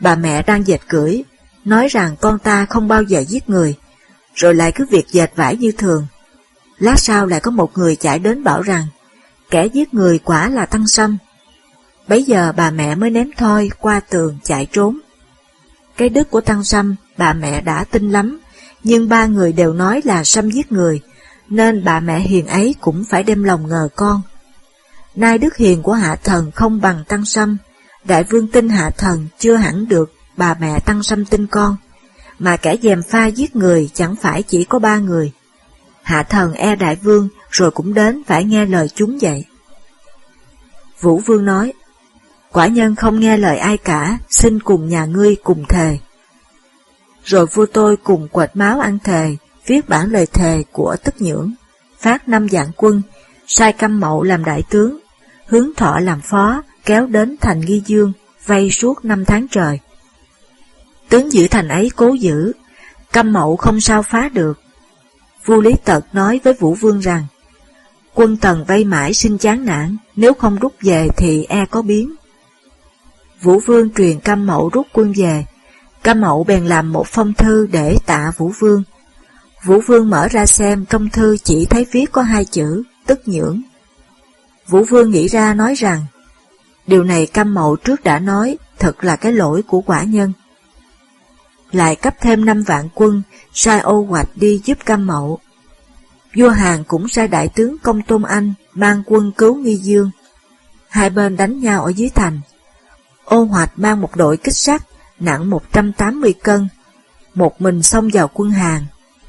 Bà 0.00 0.14
mẹ 0.14 0.42
đang 0.42 0.66
dệt 0.66 0.80
cưỡi, 0.88 1.22
nói 1.64 1.88
rằng 1.88 2.16
con 2.20 2.38
ta 2.38 2.66
không 2.66 2.88
bao 2.88 3.02
giờ 3.02 3.20
giết 3.20 3.50
người, 3.50 3.74
rồi 4.34 4.54
lại 4.54 4.72
cứ 4.72 4.86
việc 4.90 5.06
dệt 5.08 5.30
vải 5.36 5.56
như 5.56 5.72
thường. 5.72 6.06
Lát 6.78 6.98
sau 6.98 7.26
lại 7.26 7.40
có 7.40 7.50
một 7.50 7.78
người 7.78 7.96
chạy 7.96 8.18
đến 8.18 8.44
bảo 8.44 8.62
rằng, 8.62 8.86
kẻ 9.50 9.66
giết 9.66 9.94
người 9.94 10.18
quả 10.18 10.48
là 10.48 10.66
Tăng 10.66 10.88
Sâm. 10.88 11.18
Bấy 12.08 12.22
giờ 12.22 12.52
bà 12.56 12.70
mẹ 12.70 12.94
mới 12.94 13.10
ném 13.10 13.30
thoi 13.36 13.70
qua 13.78 14.00
tường 14.00 14.38
chạy 14.42 14.66
trốn. 14.72 14.98
Cái 15.96 16.08
đức 16.08 16.30
của 16.30 16.40
Tăng 16.40 16.64
Sâm 16.64 16.96
bà 17.16 17.32
mẹ 17.32 17.60
đã 17.60 17.84
tin 17.84 18.10
lắm, 18.10 18.40
nhưng 18.86 19.08
ba 19.08 19.26
người 19.26 19.52
đều 19.52 19.72
nói 19.72 20.00
là 20.04 20.24
Sâm 20.24 20.50
giết 20.50 20.72
người, 20.72 21.00
nên 21.48 21.84
bà 21.84 22.00
mẹ 22.00 22.20
hiền 22.20 22.46
ấy 22.46 22.74
cũng 22.80 23.04
phải 23.10 23.22
đem 23.22 23.42
lòng 23.42 23.68
ngờ 23.68 23.88
con. 23.96 24.22
Nay 25.14 25.38
đức 25.38 25.56
hiền 25.56 25.82
của 25.82 25.92
hạ 25.92 26.16
thần 26.16 26.50
không 26.50 26.80
bằng 26.80 27.04
Tăng 27.08 27.24
Sâm, 27.24 27.56
đại 28.04 28.24
vương 28.24 28.48
tin 28.48 28.68
hạ 28.68 28.90
thần 28.90 29.28
chưa 29.38 29.56
hẳn 29.56 29.88
được 29.88 30.12
bà 30.36 30.54
mẹ 30.60 30.80
Tăng 30.80 31.02
Sâm 31.02 31.24
tin 31.24 31.46
con, 31.46 31.76
mà 32.38 32.56
kẻ 32.56 32.76
dèm 32.82 33.02
pha 33.02 33.26
giết 33.26 33.56
người 33.56 33.90
chẳng 33.94 34.16
phải 34.16 34.42
chỉ 34.42 34.64
có 34.64 34.78
ba 34.78 34.98
người. 34.98 35.32
Hạ 36.02 36.22
thần 36.22 36.52
e 36.52 36.76
đại 36.76 36.96
vương 36.96 37.28
rồi 37.50 37.70
cũng 37.70 37.94
đến 37.94 38.22
phải 38.26 38.44
nghe 38.44 38.66
lời 38.66 38.88
chúng 38.94 39.18
vậy. 39.20 39.44
Vũ 41.00 41.20
vương 41.26 41.44
nói, 41.44 41.72
quả 42.52 42.66
nhân 42.66 42.94
không 42.96 43.20
nghe 43.20 43.36
lời 43.36 43.58
ai 43.58 43.76
cả, 43.76 44.18
xin 44.28 44.60
cùng 44.60 44.88
nhà 44.88 45.04
ngươi 45.04 45.36
cùng 45.44 45.64
thề. 45.68 45.98
Rồi 47.26 47.46
vua 47.46 47.66
tôi 47.66 47.96
cùng 47.96 48.28
quệt 48.28 48.50
máu 48.54 48.80
ăn 48.80 48.98
thề, 49.04 49.36
viết 49.66 49.88
bản 49.88 50.10
lời 50.10 50.26
thề 50.26 50.64
của 50.72 50.96
tức 51.04 51.14
nhưỡng, 51.18 51.52
phát 51.98 52.28
năm 52.28 52.48
dạng 52.48 52.70
quân, 52.76 53.02
sai 53.46 53.72
căm 53.72 54.00
mậu 54.00 54.22
làm 54.22 54.44
đại 54.44 54.62
tướng, 54.70 54.98
hướng 55.46 55.74
thọ 55.76 55.98
làm 55.98 56.20
phó, 56.20 56.62
kéo 56.84 57.06
đến 57.06 57.36
thành 57.40 57.60
nghi 57.60 57.82
dương, 57.86 58.12
vây 58.46 58.70
suốt 58.70 59.04
năm 59.04 59.24
tháng 59.24 59.46
trời. 59.50 59.78
Tướng 61.08 61.32
giữ 61.32 61.48
thành 61.48 61.68
ấy 61.68 61.90
cố 61.96 62.12
giữ, 62.12 62.52
căm 63.12 63.32
mậu 63.32 63.56
không 63.56 63.80
sao 63.80 64.02
phá 64.02 64.28
được. 64.28 64.60
Vua 65.44 65.60
Lý 65.60 65.74
Tật 65.84 66.04
nói 66.12 66.40
với 66.44 66.52
Vũ 66.52 66.74
Vương 66.74 67.00
rằng, 67.00 67.26
quân 68.14 68.36
tần 68.36 68.64
vây 68.64 68.84
mãi 68.84 69.14
xin 69.14 69.38
chán 69.38 69.64
nản, 69.64 69.96
nếu 70.16 70.34
không 70.34 70.58
rút 70.58 70.74
về 70.80 71.08
thì 71.16 71.46
e 71.48 71.66
có 71.70 71.82
biến. 71.82 72.14
Vũ 73.42 73.60
Vương 73.66 73.90
truyền 73.90 74.20
căm 74.20 74.46
mậu 74.46 74.68
rút 74.68 74.86
quân 74.92 75.12
về, 75.16 75.44
Ca 76.06 76.14
mậu 76.14 76.44
bèn 76.44 76.66
làm 76.66 76.92
một 76.92 77.06
phong 77.06 77.34
thư 77.34 77.66
để 77.72 77.96
tạ 78.06 78.32
Vũ 78.36 78.52
Vương. 78.58 78.82
Vũ 79.64 79.80
Vương 79.86 80.10
mở 80.10 80.28
ra 80.28 80.46
xem 80.46 80.84
trong 80.84 81.10
thư 81.10 81.36
chỉ 81.44 81.66
thấy 81.70 81.86
viết 81.92 82.12
có 82.12 82.22
hai 82.22 82.44
chữ, 82.44 82.82
tức 83.06 83.20
nhưỡng. 83.26 83.62
Vũ 84.68 84.84
Vương 84.84 85.10
nghĩ 85.10 85.28
ra 85.28 85.54
nói 85.54 85.74
rằng, 85.74 86.06
điều 86.86 87.04
này 87.04 87.26
Cam 87.26 87.54
mậu 87.54 87.76
trước 87.76 88.04
đã 88.04 88.18
nói, 88.18 88.58
thật 88.78 89.04
là 89.04 89.16
cái 89.16 89.32
lỗi 89.32 89.62
của 89.62 89.80
quả 89.80 90.02
nhân 90.02 90.32
lại 91.72 91.96
cấp 91.96 92.14
thêm 92.20 92.44
năm 92.44 92.62
vạn 92.62 92.88
quân, 92.94 93.22
sai 93.52 93.80
ô 93.80 94.06
hoạch 94.08 94.28
đi 94.34 94.60
giúp 94.64 94.78
cam 94.86 95.06
mậu. 95.06 95.38
Vua 96.36 96.48
Hàn 96.48 96.84
cũng 96.84 97.08
sai 97.08 97.28
đại 97.28 97.48
tướng 97.48 97.78
Công 97.78 98.02
Tôn 98.02 98.22
Anh 98.22 98.54
mang 98.74 99.02
quân 99.06 99.32
cứu 99.32 99.54
Nghi 99.54 99.76
Dương. 99.76 100.10
Hai 100.88 101.10
bên 101.10 101.36
đánh 101.36 101.60
nhau 101.60 101.84
ở 101.84 101.88
dưới 101.88 102.08
thành. 102.14 102.40
Ô 103.24 103.44
hoạch 103.44 103.70
mang 103.76 104.00
một 104.00 104.16
đội 104.16 104.36
kích 104.36 104.56
sắt 104.56 104.82
nặng 105.20 105.50
180 105.50 106.34
cân, 106.42 106.68
một 107.34 107.60
mình 107.60 107.82
xông 107.82 108.08
vào 108.12 108.30
quân 108.34 108.50
hàng, 108.50 108.84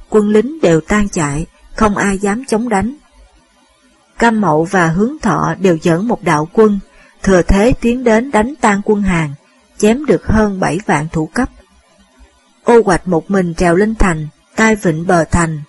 Quân 0.10 0.30
lính 0.30 0.62
đều 0.62 0.82
tan 0.82 1.10
chạy, 1.10 1.46
không 1.76 1.98
ai 1.98 2.18
dám 2.18 2.46
chống 2.46 2.70
đánh. 2.70 2.96
Cam 4.20 4.42
Mậu 4.42 4.64
và 4.64 4.88
Hướng 4.88 5.20
Thọ 5.22 5.56
đều 5.60 5.78
dẫn 5.82 6.08
một 6.08 6.24
đạo 6.24 6.50
quân, 6.54 6.80
thừa 7.24 7.42
thế 7.42 7.74
tiến 7.82 8.04
đến 8.04 8.32
đánh 8.32 8.54
tan 8.62 8.82
quân 8.86 9.02
hàng, 9.02 9.34
chém 9.78 10.06
được 10.06 10.28
hơn 10.28 10.60
7 10.60 10.80
vạn 10.86 11.08
thủ 11.12 11.30
cấp. 11.34 11.50
Ô 12.64 12.82
hoạch 12.86 13.08
một 13.08 13.32
mình 13.32 13.54
trèo 13.54 13.76
lên 13.76 13.96
thành, 13.96 14.28
tai 14.56 14.76
vịnh 14.76 15.08
bờ 15.08 15.24
thành. 15.24 15.62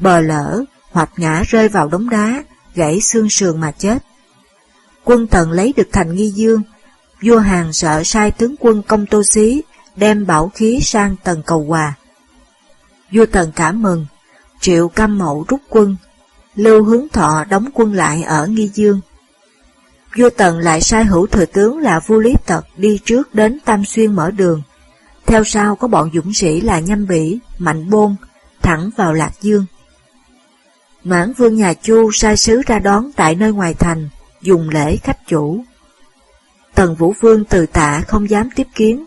Bờ 0.00 0.20
lỡ, 0.20 0.64
hoạch 0.90 1.10
ngã 1.16 1.42
rơi 1.46 1.68
vào 1.68 1.88
đống 1.88 2.10
đá, 2.10 2.42
gãy 2.74 3.00
xương 3.00 3.30
sườn 3.30 3.60
mà 3.60 3.70
chết. 3.70 3.98
Quân 5.04 5.26
Tần 5.26 5.50
lấy 5.50 5.74
được 5.76 5.88
thành 5.92 6.14
Nghi 6.14 6.30
Dương, 6.30 6.62
vua 7.24 7.38
Hàn 7.38 7.72
sợ 7.72 8.02
sai 8.04 8.30
tướng 8.30 8.54
quân 8.60 8.82
công 8.82 9.06
tô 9.06 9.22
xí 9.22 9.62
đem 9.96 10.26
bảo 10.26 10.50
khí 10.54 10.80
sang 10.82 11.16
Tần 11.24 11.42
cầu 11.46 11.64
hòa. 11.68 11.94
Vua 13.12 13.26
Tần 13.26 13.52
cảm 13.56 13.82
mừng, 13.82 14.06
triệu 14.60 14.88
cam 14.88 15.18
mậu 15.18 15.44
rút 15.48 15.60
quân, 15.68 15.96
lưu 16.54 16.84
hướng 16.84 17.08
thọ 17.08 17.44
đóng 17.48 17.68
quân 17.74 17.92
lại 17.92 18.22
ở 18.22 18.46
Nghi 18.46 18.70
Dương. 18.74 19.00
Vua 20.16 20.30
Tần 20.30 20.58
lại 20.58 20.80
sai 20.80 21.04
hữu 21.04 21.26
thừa 21.26 21.46
tướng 21.46 21.78
là 21.78 22.00
vua 22.00 22.18
Lý 22.18 22.34
Tật 22.46 22.66
đi 22.76 22.98
trước 23.04 23.34
đến 23.34 23.58
Tam 23.64 23.84
Xuyên 23.84 24.14
mở 24.14 24.30
đường, 24.30 24.62
theo 25.26 25.44
sau 25.44 25.76
có 25.76 25.88
bọn 25.88 26.10
dũng 26.14 26.34
sĩ 26.34 26.60
là 26.60 26.80
Nhâm 26.80 27.06
Bỉ, 27.06 27.38
Mạnh 27.58 27.90
Bôn, 27.90 28.16
thẳng 28.62 28.90
vào 28.96 29.12
Lạc 29.12 29.32
Dương. 29.40 29.66
Mãn 31.04 31.32
vương 31.32 31.56
nhà 31.56 31.74
Chu 31.74 32.10
sai 32.12 32.36
sứ 32.36 32.62
ra 32.66 32.78
đón 32.78 33.10
tại 33.16 33.34
nơi 33.34 33.52
ngoài 33.52 33.74
thành, 33.74 34.08
dùng 34.42 34.68
lễ 34.68 34.96
khách 34.96 35.26
chủ. 35.26 35.64
Tần 36.74 36.94
Vũ 36.94 37.14
Vương 37.20 37.44
từ 37.44 37.66
tạ 37.66 38.02
không 38.06 38.30
dám 38.30 38.48
tiếp 38.54 38.66
kiến. 38.74 39.04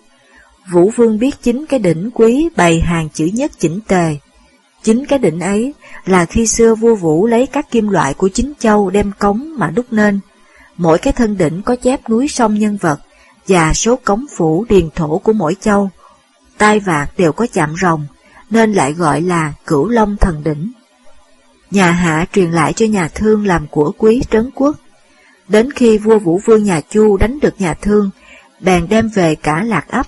Vũ 0.72 0.92
Vương 0.96 1.20
biết 1.20 1.36
chính 1.42 1.66
cái 1.66 1.80
đỉnh 1.80 2.10
quý 2.14 2.50
bày 2.56 2.80
hàng 2.80 3.10
chữ 3.14 3.26
nhất 3.34 3.52
chỉnh 3.60 3.80
tề. 3.88 4.18
Chính 4.84 5.06
cái 5.06 5.20
đỉnh 5.20 5.40
ấy 5.40 5.74
là 6.06 6.26
khi 6.26 6.48
xưa 6.48 6.76
vua 6.76 6.96
Vũ 6.96 7.28
lấy 7.28 7.48
các 7.48 7.72
kim 7.72 7.90
loại 7.90 8.14
của 8.14 8.30
chính 8.30 8.54
châu 8.60 8.90
đem 8.90 9.12
cống 9.20 9.54
mà 9.58 9.70
đúc 9.70 9.86
nên. 9.92 10.20
Mỗi 10.78 10.98
cái 10.98 11.14
thân 11.14 11.38
đỉnh 11.38 11.62
có 11.62 11.76
chép 11.76 12.10
núi 12.10 12.28
sông 12.28 12.60
nhân 12.60 12.78
vật 12.78 13.00
và 13.48 13.74
số 13.74 13.96
cống 13.96 14.26
phủ 14.36 14.66
điền 14.70 14.90
thổ 14.96 15.18
của 15.18 15.34
mỗi 15.34 15.56
châu. 15.62 15.90
Tai 16.58 16.80
vạc 16.80 17.18
đều 17.18 17.32
có 17.32 17.48
chạm 17.54 17.76
rồng, 17.82 18.06
nên 18.50 18.74
lại 18.74 18.94
gọi 18.94 19.22
là 19.22 19.54
cửu 19.66 19.88
long 19.88 20.18
thần 20.18 20.44
đỉnh. 20.44 20.72
Nhà 21.72 21.92
Hạ 21.92 22.26
truyền 22.34 22.52
lại 22.52 22.74
cho 22.74 22.86
nhà 22.86 23.08
Thương 23.08 23.46
làm 23.46 23.68
của 23.68 23.92
quý 23.98 24.22
trấn 24.32 24.50
quốc. 24.56 24.76
Đến 25.48 25.72
khi 25.72 25.98
vua 25.98 26.20
Vũ 26.20 26.42
Vương 26.46 26.64
nhà 26.64 26.82
Chu 26.82 27.18
đánh 27.18 27.40
được 27.40 27.62
nhà 27.62 27.74
Thương, 27.74 28.10
bèn 28.60 28.88
đem 28.90 29.10
về 29.10 29.36
cả 29.36 29.64
lạc 29.64 29.88
ấp. 29.88 30.08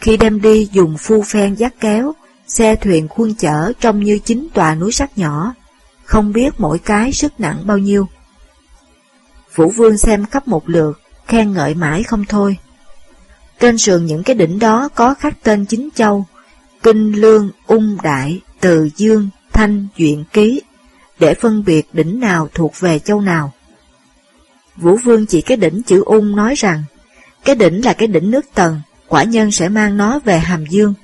Khi 0.00 0.16
đem 0.16 0.40
đi 0.40 0.68
dùng 0.72 0.96
phu 0.98 1.22
phen 1.22 1.54
dắt 1.54 1.74
kéo, 1.80 2.12
xe 2.46 2.76
thuyền 2.76 3.08
khuôn 3.08 3.34
chở 3.34 3.72
trông 3.80 4.04
như 4.04 4.18
chính 4.24 4.48
tòa 4.54 4.74
núi 4.74 4.92
sắt 4.92 5.18
nhỏ, 5.18 5.54
không 6.04 6.32
biết 6.32 6.54
mỗi 6.58 6.78
cái 6.78 7.12
sức 7.12 7.40
nặng 7.40 7.62
bao 7.64 7.78
nhiêu. 7.78 8.08
Vũ 9.54 9.70
Vương 9.70 9.98
xem 9.98 10.26
khắp 10.26 10.48
một 10.48 10.68
lượt, 10.68 11.00
khen 11.26 11.52
ngợi 11.52 11.74
mãi 11.74 12.02
không 12.02 12.24
thôi. 12.24 12.56
Trên 13.60 13.78
sườn 13.78 14.06
những 14.06 14.22
cái 14.22 14.36
đỉnh 14.36 14.58
đó 14.58 14.88
có 14.94 15.14
khắc 15.14 15.42
tên 15.42 15.64
chính 15.66 15.88
châu, 15.94 16.26
Kinh 16.82 17.12
Lương, 17.12 17.50
Ung 17.66 17.98
Đại, 18.02 18.40
Từ 18.60 18.90
Dương, 18.96 19.28
Thanh, 19.52 19.86
Duyện 19.98 20.24
Ký, 20.32 20.62
để 21.18 21.34
phân 21.34 21.64
biệt 21.64 21.86
đỉnh 21.92 22.20
nào 22.20 22.48
thuộc 22.54 22.80
về 22.80 22.98
châu 22.98 23.20
nào. 23.20 23.52
Vũ 24.80 24.96
Vương 24.96 25.26
chỉ 25.26 25.40
cái 25.40 25.56
đỉnh 25.56 25.82
chữ 25.82 26.02
ung 26.06 26.36
nói 26.36 26.54
rằng, 26.54 26.84
cái 27.44 27.56
đỉnh 27.56 27.84
là 27.84 27.92
cái 27.92 28.08
đỉnh 28.08 28.30
nước 28.30 28.46
tần, 28.54 28.80
quả 29.08 29.24
nhân 29.24 29.50
sẽ 29.50 29.68
mang 29.68 29.96
nó 29.96 30.18
về 30.18 30.38
Hàm 30.38 30.66
Dương. 30.66 30.94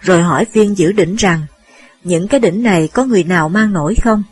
Rồi 0.00 0.22
hỏi 0.22 0.46
viên 0.52 0.78
giữ 0.78 0.92
đỉnh 0.92 1.16
rằng, 1.16 1.40
những 2.04 2.28
cái 2.28 2.40
đỉnh 2.40 2.62
này 2.62 2.88
có 2.88 3.04
người 3.04 3.24
nào 3.24 3.48
mang 3.48 3.72
nổi 3.72 3.94
không? 3.94 4.22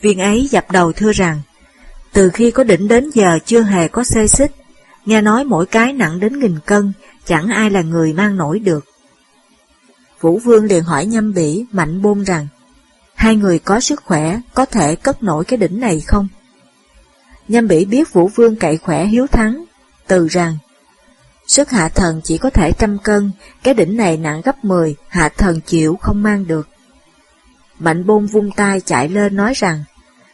Viên 0.00 0.20
ấy 0.20 0.48
dập 0.50 0.70
đầu 0.70 0.92
thưa 0.92 1.12
rằng, 1.12 1.40
từ 2.12 2.30
khi 2.30 2.50
có 2.50 2.64
đỉnh 2.64 2.88
đến 2.88 3.10
giờ 3.10 3.38
chưa 3.44 3.62
hề 3.62 3.88
có 3.88 4.04
xê 4.04 4.26
xích, 4.26 4.52
nghe 5.06 5.20
nói 5.20 5.44
mỗi 5.44 5.66
cái 5.66 5.92
nặng 5.92 6.20
đến 6.20 6.38
nghìn 6.38 6.58
cân, 6.66 6.92
chẳng 7.24 7.48
ai 7.48 7.70
là 7.70 7.82
người 7.82 8.12
mang 8.12 8.36
nổi 8.36 8.58
được. 8.58 8.84
Vũ 10.20 10.38
Vương 10.38 10.64
liền 10.64 10.84
hỏi 10.84 11.06
nhâm 11.06 11.34
bỉ, 11.34 11.64
mạnh 11.72 12.02
bôn 12.02 12.24
rằng, 12.24 12.46
hai 13.14 13.36
người 13.36 13.58
có 13.58 13.80
sức 13.80 14.02
khỏe, 14.04 14.40
có 14.54 14.64
thể 14.64 14.96
cất 14.96 15.22
nổi 15.22 15.44
cái 15.44 15.56
đỉnh 15.56 15.80
này 15.80 16.00
không? 16.00 16.28
Nhâm 17.50 17.68
bỉ 17.68 17.84
biết 17.84 18.12
Vũ 18.12 18.28
Vương 18.28 18.56
cậy 18.56 18.76
khỏe 18.76 19.04
hiếu 19.04 19.26
thắng, 19.26 19.64
từ 20.06 20.28
rằng, 20.28 20.58
sức 21.46 21.70
hạ 21.70 21.88
thần 21.88 22.20
chỉ 22.24 22.38
có 22.38 22.50
thể 22.50 22.72
trăm 22.72 22.98
cân, 22.98 23.30
cái 23.62 23.74
đỉnh 23.74 23.96
này 23.96 24.16
nặng 24.16 24.40
gấp 24.44 24.64
10, 24.64 24.96
hạ 25.08 25.28
thần 25.36 25.60
chịu 25.60 25.96
không 26.00 26.22
mang 26.22 26.46
được. 26.46 26.68
Mạnh 27.78 28.06
bôn 28.06 28.26
vung 28.26 28.50
tay 28.50 28.80
chạy 28.80 29.08
lên 29.08 29.36
nói 29.36 29.52
rằng, 29.56 29.84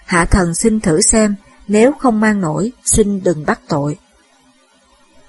hạ 0.06 0.24
thần 0.24 0.54
xin 0.54 0.80
thử 0.80 1.00
xem, 1.00 1.34
nếu 1.68 1.92
không 1.92 2.20
mang 2.20 2.40
nổi, 2.40 2.72
xin 2.84 3.22
đừng 3.22 3.46
bắt 3.46 3.60
tội. 3.68 3.98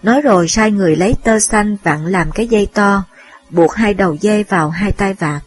Nói 0.03 0.21
rồi 0.21 0.47
sai 0.47 0.71
người 0.71 0.95
lấy 0.95 1.15
tơ 1.23 1.39
xanh 1.39 1.77
vặn 1.83 2.05
làm 2.05 2.31
cái 2.31 2.47
dây 2.47 2.67
to, 2.73 3.03
buộc 3.49 3.73
hai 3.73 3.93
đầu 3.93 4.13
dây 4.21 4.43
vào 4.43 4.69
hai 4.69 4.91
tay 4.91 5.13
vạt. 5.13 5.43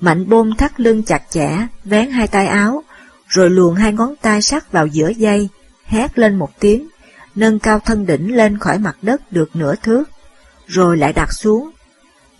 Mạnh 0.00 0.28
bôn 0.28 0.56
thắt 0.56 0.80
lưng 0.80 1.02
chặt 1.02 1.22
chẽ, 1.30 1.66
vén 1.84 2.10
hai 2.10 2.26
tay 2.26 2.46
áo, 2.46 2.82
rồi 3.28 3.50
luồn 3.50 3.76
hai 3.76 3.92
ngón 3.92 4.14
tay 4.22 4.42
sắt 4.42 4.72
vào 4.72 4.86
giữa 4.86 5.08
dây, 5.08 5.48
hét 5.88 6.18
lên 6.18 6.38
một 6.38 6.50
tiếng, 6.60 6.88
nâng 7.34 7.58
cao 7.58 7.78
thân 7.78 8.06
đỉnh 8.06 8.36
lên 8.36 8.58
khỏi 8.58 8.78
mặt 8.78 8.96
đất 9.02 9.32
được 9.32 9.56
nửa 9.56 9.74
thước, 9.74 10.10
rồi 10.66 10.96
lại 10.96 11.12
đặt 11.12 11.32
xuống. 11.32 11.70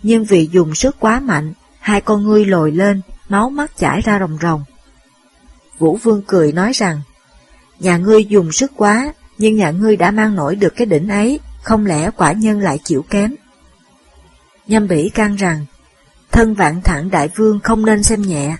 Nhưng 0.03 0.25
vì 0.25 0.49
dùng 0.51 0.75
sức 0.75 0.95
quá 0.99 1.19
mạnh, 1.19 1.53
hai 1.79 2.01
con 2.01 2.23
ngươi 2.23 2.45
lồi 2.45 2.71
lên, 2.71 3.01
máu 3.29 3.49
mắt 3.49 3.77
chảy 3.77 4.01
ra 4.01 4.19
rồng 4.19 4.37
rồng. 4.41 4.63
Vũ 5.79 5.97
Vương 6.03 6.21
cười 6.27 6.51
nói 6.51 6.71
rằng, 6.73 7.01
nhà 7.79 7.97
ngươi 7.97 8.25
dùng 8.25 8.51
sức 8.51 8.71
quá, 8.75 9.13
nhưng 9.37 9.55
nhà 9.55 9.71
ngươi 9.71 9.95
đã 9.95 10.11
mang 10.11 10.35
nổi 10.35 10.55
được 10.55 10.73
cái 10.75 10.85
đỉnh 10.85 11.09
ấy, 11.09 11.39
không 11.63 11.85
lẽ 11.85 12.11
quả 12.11 12.31
nhân 12.31 12.59
lại 12.59 12.79
chịu 12.83 13.05
kém. 13.09 13.35
Nhâm 14.67 14.87
bỉ 14.87 15.09
can 15.09 15.35
rằng, 15.35 15.65
thân 16.31 16.53
vạn 16.53 16.81
thẳng 16.81 17.09
đại 17.09 17.29
vương 17.35 17.59
không 17.59 17.85
nên 17.85 18.03
xem 18.03 18.21
nhẹ. 18.21 18.55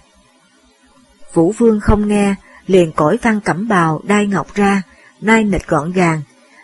Vũ 1.34 1.54
vương 1.58 1.80
không 1.80 2.08
nghe, 2.08 2.36
liền 2.70 2.92
cõi 2.92 3.18
văn 3.22 3.40
cẩm 3.46 3.68
bào 3.68 4.02
đai 4.04 4.28
ngọc 4.28 4.56
ra, 4.56 4.82
nai 5.22 5.44
nịch 5.44 5.68
gọn 5.68 5.92
gàng, 5.92 6.22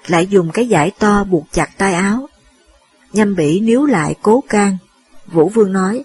lại 0.08 0.28
dùng 0.28 0.52
cái 0.52 0.68
giải 0.68 0.91
to 1.00 1.24
buộc 1.24 1.48
chặt 1.52 1.70
tay 1.78 1.94
áo. 1.94 2.30
Nhâm 3.13 3.36
bỉ 3.36 3.60
níu 3.60 3.86
lại 3.86 4.15
cố 4.22 4.44
can. 4.50 4.78
Vũ 5.28 5.50
vương 5.50 5.74
nói, 5.74 6.04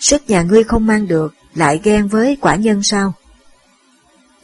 sức 0.00 0.22
nhà 0.30 0.42
ngươi 0.42 0.64
không 0.64 0.86
mang 0.86 1.08
được, 1.08 1.34
lại 1.54 1.80
ghen 1.84 2.08
với 2.08 2.36
quả 2.40 2.56
nhân 2.56 2.82
sao? 2.82 3.12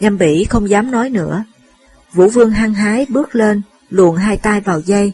Nhâm 0.01 0.19
bỉ 0.19 0.45
không 0.45 0.71
dám 0.71 0.91
nói 0.91 1.11
nữa. 1.11 1.45
Vũ 2.13 2.29
vương 2.29 2.51
hăng 2.51 2.75
hái 2.75 3.07
bước 3.09 3.35
lên, 3.35 3.63
luồn 3.91 4.17
hai 4.17 4.37
tay 4.37 4.61
vào 4.61 4.81
dây, 4.81 5.13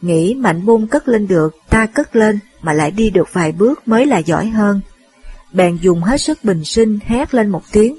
nghĩ 0.00 0.34
mạnh 0.34 0.66
môn 0.66 0.86
cất 0.86 1.08
lên 1.08 1.26
được, 1.26 1.56
ta 1.68 1.86
cất 1.86 2.16
lên, 2.16 2.38
mà 2.62 2.72
lại 2.72 2.90
đi 2.90 3.10
được 3.10 3.28
vài 3.32 3.52
bước 3.52 3.88
mới 3.88 4.06
là 4.06 4.18
giỏi 4.18 4.46
hơn. 4.46 4.80
Bèn 5.52 5.76
dùng 5.76 6.02
hết 6.02 6.20
sức 6.20 6.44
bình 6.44 6.64
sinh 6.64 6.98
hét 7.06 7.34
lên 7.34 7.48
một 7.48 7.62
tiếng, 7.72 7.96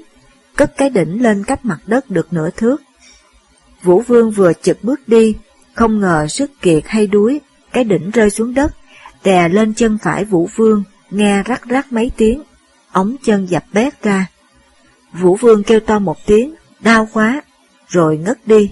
cất 0.60 0.76
cái 0.76 0.90
đỉnh 0.90 1.22
lên 1.22 1.44
cách 1.44 1.64
mặt 1.64 1.78
đất 1.86 2.10
được 2.10 2.32
nửa 2.32 2.50
thước. 2.50 2.82
Vũ 3.82 4.00
Vương 4.00 4.30
vừa 4.30 4.52
chực 4.62 4.84
bước 4.84 5.00
đi, 5.08 5.36
không 5.74 6.00
ngờ 6.00 6.26
sức 6.28 6.50
kiệt 6.62 6.82
hay 6.86 7.06
đuối, 7.06 7.40
cái 7.72 7.84
đỉnh 7.84 8.10
rơi 8.10 8.30
xuống 8.30 8.54
đất, 8.54 8.72
đè 9.24 9.48
lên 9.48 9.74
chân 9.74 9.98
phải 10.02 10.24
Vũ 10.24 10.48
Vương, 10.56 10.82
nghe 11.10 11.42
rắc 11.42 11.64
rắc 11.64 11.92
mấy 11.92 12.10
tiếng, 12.16 12.42
ống 12.92 13.16
chân 13.24 13.46
dập 13.46 13.64
bét 13.72 14.02
ra. 14.02 14.26
Vũ 15.12 15.36
Vương 15.36 15.62
kêu 15.62 15.80
to 15.80 15.98
một 15.98 16.26
tiếng, 16.26 16.54
đau 16.80 17.08
quá, 17.12 17.42
rồi 17.88 18.16
ngất 18.16 18.38
đi. 18.46 18.70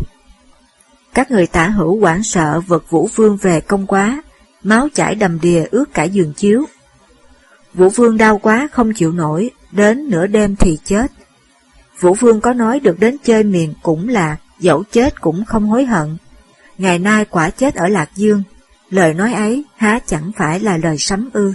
Các 1.15 1.31
người 1.31 1.47
tả 1.47 1.69
hữu 1.69 2.01
quảng 2.01 2.23
sợ 2.23 2.61
vật 2.67 2.91
Vũ 2.91 3.09
Vương 3.15 3.37
về 3.37 3.61
công 3.61 3.87
quá, 3.87 4.23
máu 4.63 4.89
chảy 4.95 5.15
đầm 5.15 5.41
đìa 5.41 5.65
ướt 5.71 5.95
cả 5.95 6.05
giường 6.05 6.33
chiếu. 6.33 6.65
Vũ 7.75 7.89
Vương 7.89 8.17
đau 8.17 8.39
quá 8.39 8.69
không 8.73 8.93
chịu 8.93 9.13
nổi, 9.13 9.51
đến 9.73 10.11
nửa 10.11 10.27
đêm 10.27 10.57
thì 10.57 10.79
chết. 10.85 11.07
Vũ 12.01 12.15
Vương 12.15 12.41
có 12.41 12.53
nói 12.53 12.81
được 12.81 13.01
đến 13.01 13.17
chơi 13.25 13.45
miền 13.45 13.75
cũng 13.83 14.09
là 14.09 14.37
dẫu 14.59 14.85
chết 14.91 15.21
cũng 15.21 15.45
không 15.45 15.67
hối 15.69 15.85
hận. 15.85 16.17
Ngày 16.79 16.99
nay 16.99 17.25
quả 17.25 17.51
chết 17.51 17.75
ở 17.75 17.89
Lạc 17.89 18.11
Dương, 18.15 18.43
lời 18.91 19.15
nói 19.15 19.33
ấy 19.33 19.65
há 19.77 19.99
chẳng 20.07 20.31
phải 20.37 20.61
là 20.61 20.77
lời 20.77 20.99
sấm 20.99 21.31
ư. 21.33 21.53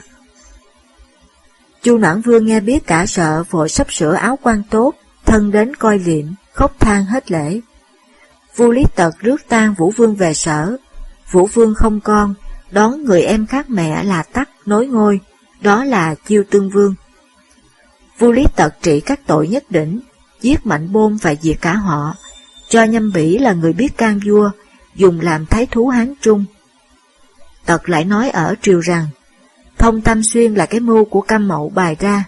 Chu 1.83 1.97
Noãn 1.97 2.21
Vương 2.21 2.45
nghe 2.45 2.59
biết 2.59 2.87
cả 2.87 3.05
sợ 3.05 3.43
vội 3.49 3.69
sắp 3.69 3.93
sửa 3.93 4.13
áo 4.13 4.39
quan 4.41 4.63
tốt, 4.69 4.93
thân 5.25 5.51
đến 5.51 5.75
coi 5.75 5.99
liệm, 5.99 6.25
khóc 6.53 6.79
than 6.79 7.05
hết 7.05 7.31
lễ. 7.31 7.59
Vua 8.55 8.71
Lý 8.71 8.83
Tật 8.95 9.13
rước 9.19 9.41
tang 9.47 9.73
Vũ 9.77 9.91
Vương 9.97 10.15
về 10.15 10.33
sở, 10.33 10.77
Vũ 11.31 11.45
Vương 11.53 11.75
không 11.75 11.99
con, 12.01 12.33
đón 12.71 13.03
người 13.03 13.21
em 13.21 13.45
khác 13.45 13.69
mẹ 13.69 14.03
là 14.03 14.23
Tắc 14.23 14.49
nối 14.65 14.87
ngôi, 14.87 15.19
đó 15.61 15.83
là 15.83 16.15
Chiêu 16.27 16.43
Tương 16.49 16.69
Vương. 16.69 16.95
Vua 18.19 18.31
Lý 18.31 18.45
Tật 18.55 18.73
trị 18.81 18.99
các 18.99 19.19
tội 19.27 19.47
nhất 19.47 19.63
định, 19.69 19.99
giết 20.43 20.65
Mạnh 20.65 20.91
Bôn 20.91 21.15
và 21.15 21.35
diệt 21.41 21.57
cả 21.61 21.73
họ, 21.73 22.15
cho 22.69 22.83
Nhâm 22.83 23.11
Bỉ 23.11 23.37
là 23.37 23.53
người 23.53 23.73
biết 23.73 23.97
can 23.97 24.19
vua, 24.25 24.49
dùng 24.95 25.21
làm 25.21 25.45
thái 25.45 25.65
thú 25.65 25.87
Hán 25.87 26.13
Trung. 26.21 26.45
Tật 27.65 27.89
lại 27.89 28.05
nói 28.05 28.29
ở 28.29 28.55
triều 28.61 28.79
rằng, 28.79 29.07
Thông 29.77 30.01
Tam 30.01 30.23
Xuyên 30.23 30.53
là 30.53 30.65
cái 30.65 30.79
mưu 30.79 31.05
của 31.05 31.21
Cam 31.21 31.47
Mậu 31.47 31.69
bài 31.69 31.95
ra. 31.99 32.23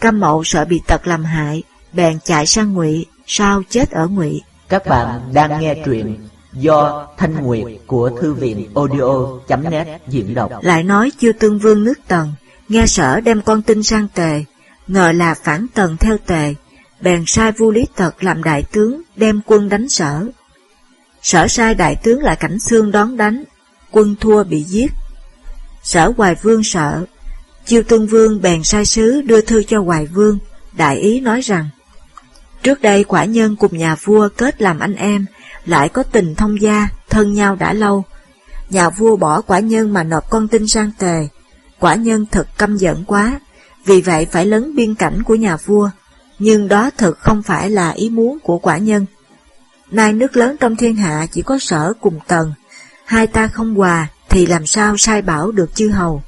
Cam 0.00 0.20
Mậu 0.20 0.44
sợ 0.44 0.64
bị 0.64 0.80
Tật 0.86 1.06
làm 1.06 1.24
hại, 1.24 1.62
bèn 1.92 2.18
chạy 2.24 2.46
sang 2.46 2.72
Ngụy, 2.72 3.06
sao 3.26 3.62
chết 3.68 3.90
ở 3.90 4.06
Ngụy. 4.06 4.42
Các 4.68 4.86
bạn 4.86 5.20
đang 5.32 5.60
nghe 5.60 5.74
truyện 5.84 6.28
do 6.52 7.06
Thanh 7.16 7.42
Nguyệt 7.42 7.64
của 7.86 8.10
Thư 8.20 8.34
viện 8.34 8.68
audio.net 8.74 10.00
diễn 10.08 10.34
đọc. 10.34 10.50
Lại 10.62 10.82
nói 10.82 11.12
chưa 11.18 11.32
tương 11.32 11.58
vương 11.58 11.84
nước 11.84 11.98
tần, 12.08 12.32
nghe 12.68 12.86
sở 12.86 13.20
đem 13.20 13.42
con 13.42 13.62
tin 13.62 13.82
sang 13.82 14.08
tề, 14.14 14.44
ngờ 14.86 15.12
là 15.12 15.34
phản 15.34 15.66
tần 15.74 15.96
theo 15.96 16.18
tề, 16.26 16.54
bèn 17.00 17.24
sai 17.26 17.52
vua 17.52 17.70
Lý 17.70 17.84
Tật 17.96 18.24
làm 18.24 18.42
đại 18.42 18.64
tướng 18.72 19.02
đem 19.16 19.40
quân 19.46 19.68
đánh 19.68 19.88
sở. 19.88 20.26
Sở 21.22 21.48
sai 21.48 21.74
đại 21.74 21.96
tướng 21.96 22.20
là 22.20 22.34
Cảnh 22.34 22.58
Xương 22.58 22.90
đón 22.90 23.16
đánh, 23.16 23.44
quân 23.90 24.16
thua 24.20 24.44
bị 24.44 24.62
giết. 24.62 24.92
Sở 25.82 26.12
Hoài 26.16 26.34
Vương 26.34 26.64
sợ, 26.64 27.04
Chiêu 27.66 27.82
Tương 27.82 28.06
Vương 28.06 28.42
bèn 28.42 28.64
sai 28.64 28.84
sứ 28.84 29.22
đưa 29.22 29.40
thư 29.40 29.62
cho 29.62 29.80
Hoài 29.80 30.06
Vương, 30.06 30.38
đại 30.72 30.96
ý 30.96 31.20
nói 31.20 31.40
rằng 31.40 31.68
Trước 32.62 32.82
đây 32.82 33.04
quả 33.04 33.24
nhân 33.24 33.56
cùng 33.56 33.78
nhà 33.78 33.94
vua 33.94 34.28
kết 34.36 34.62
làm 34.62 34.78
anh 34.78 34.94
em, 34.94 35.26
lại 35.64 35.88
có 35.88 36.02
tình 36.02 36.34
thông 36.34 36.60
gia, 36.60 36.88
thân 37.10 37.32
nhau 37.32 37.56
đã 37.56 37.72
lâu. 37.72 38.04
Nhà 38.70 38.90
vua 38.90 39.16
bỏ 39.16 39.40
quả 39.40 39.58
nhân 39.58 39.92
mà 39.92 40.02
nộp 40.02 40.30
con 40.30 40.48
tin 40.48 40.68
sang 40.68 40.90
tề, 40.98 41.28
quả 41.78 41.94
nhân 41.94 42.26
thật 42.30 42.48
căm 42.58 42.76
giận 42.76 43.04
quá, 43.06 43.40
vì 43.84 44.00
vậy 44.00 44.26
phải 44.32 44.46
lấn 44.46 44.74
biên 44.74 44.94
cảnh 44.94 45.22
của 45.22 45.34
nhà 45.34 45.56
vua, 45.56 45.90
nhưng 46.38 46.68
đó 46.68 46.90
thực 46.96 47.18
không 47.18 47.42
phải 47.42 47.70
là 47.70 47.90
ý 47.90 48.10
muốn 48.10 48.38
của 48.42 48.58
quả 48.58 48.78
nhân. 48.78 49.06
Nay 49.90 50.12
nước 50.12 50.36
lớn 50.36 50.56
trong 50.60 50.76
thiên 50.76 50.96
hạ 50.96 51.26
chỉ 51.32 51.42
có 51.42 51.58
sở 51.58 51.92
cùng 52.00 52.20
tần, 52.26 52.52
hai 53.04 53.26
ta 53.26 53.48
không 53.48 53.74
hòa 53.74 54.08
thì 54.28 54.46
làm 54.46 54.66
sao 54.66 54.96
sai 54.96 55.22
bảo 55.22 55.50
được 55.50 55.74
chư 55.74 55.88
hầu. 55.88 56.22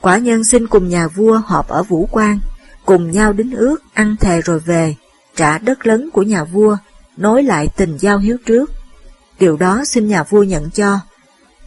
Quả 0.00 0.18
nhân 0.18 0.44
xin 0.44 0.66
cùng 0.66 0.88
nhà 0.88 1.08
vua 1.08 1.40
họp 1.46 1.68
ở 1.68 1.82
Vũ 1.82 2.06
Quang, 2.06 2.38
cùng 2.84 3.10
nhau 3.10 3.32
đính 3.32 3.56
ước, 3.56 3.82
ăn 3.94 4.16
thề 4.20 4.40
rồi 4.40 4.60
về, 4.60 4.94
trả 5.36 5.58
đất 5.58 5.86
lớn 5.86 6.10
của 6.12 6.22
nhà 6.22 6.44
vua, 6.44 6.76
nối 7.16 7.42
lại 7.42 7.68
tình 7.76 7.96
giao 7.98 8.18
hiếu 8.18 8.36
trước. 8.46 8.70
Điều 9.38 9.56
đó 9.56 9.84
xin 9.84 10.08
nhà 10.08 10.22
vua 10.22 10.42
nhận 10.42 10.70
cho. 10.70 10.98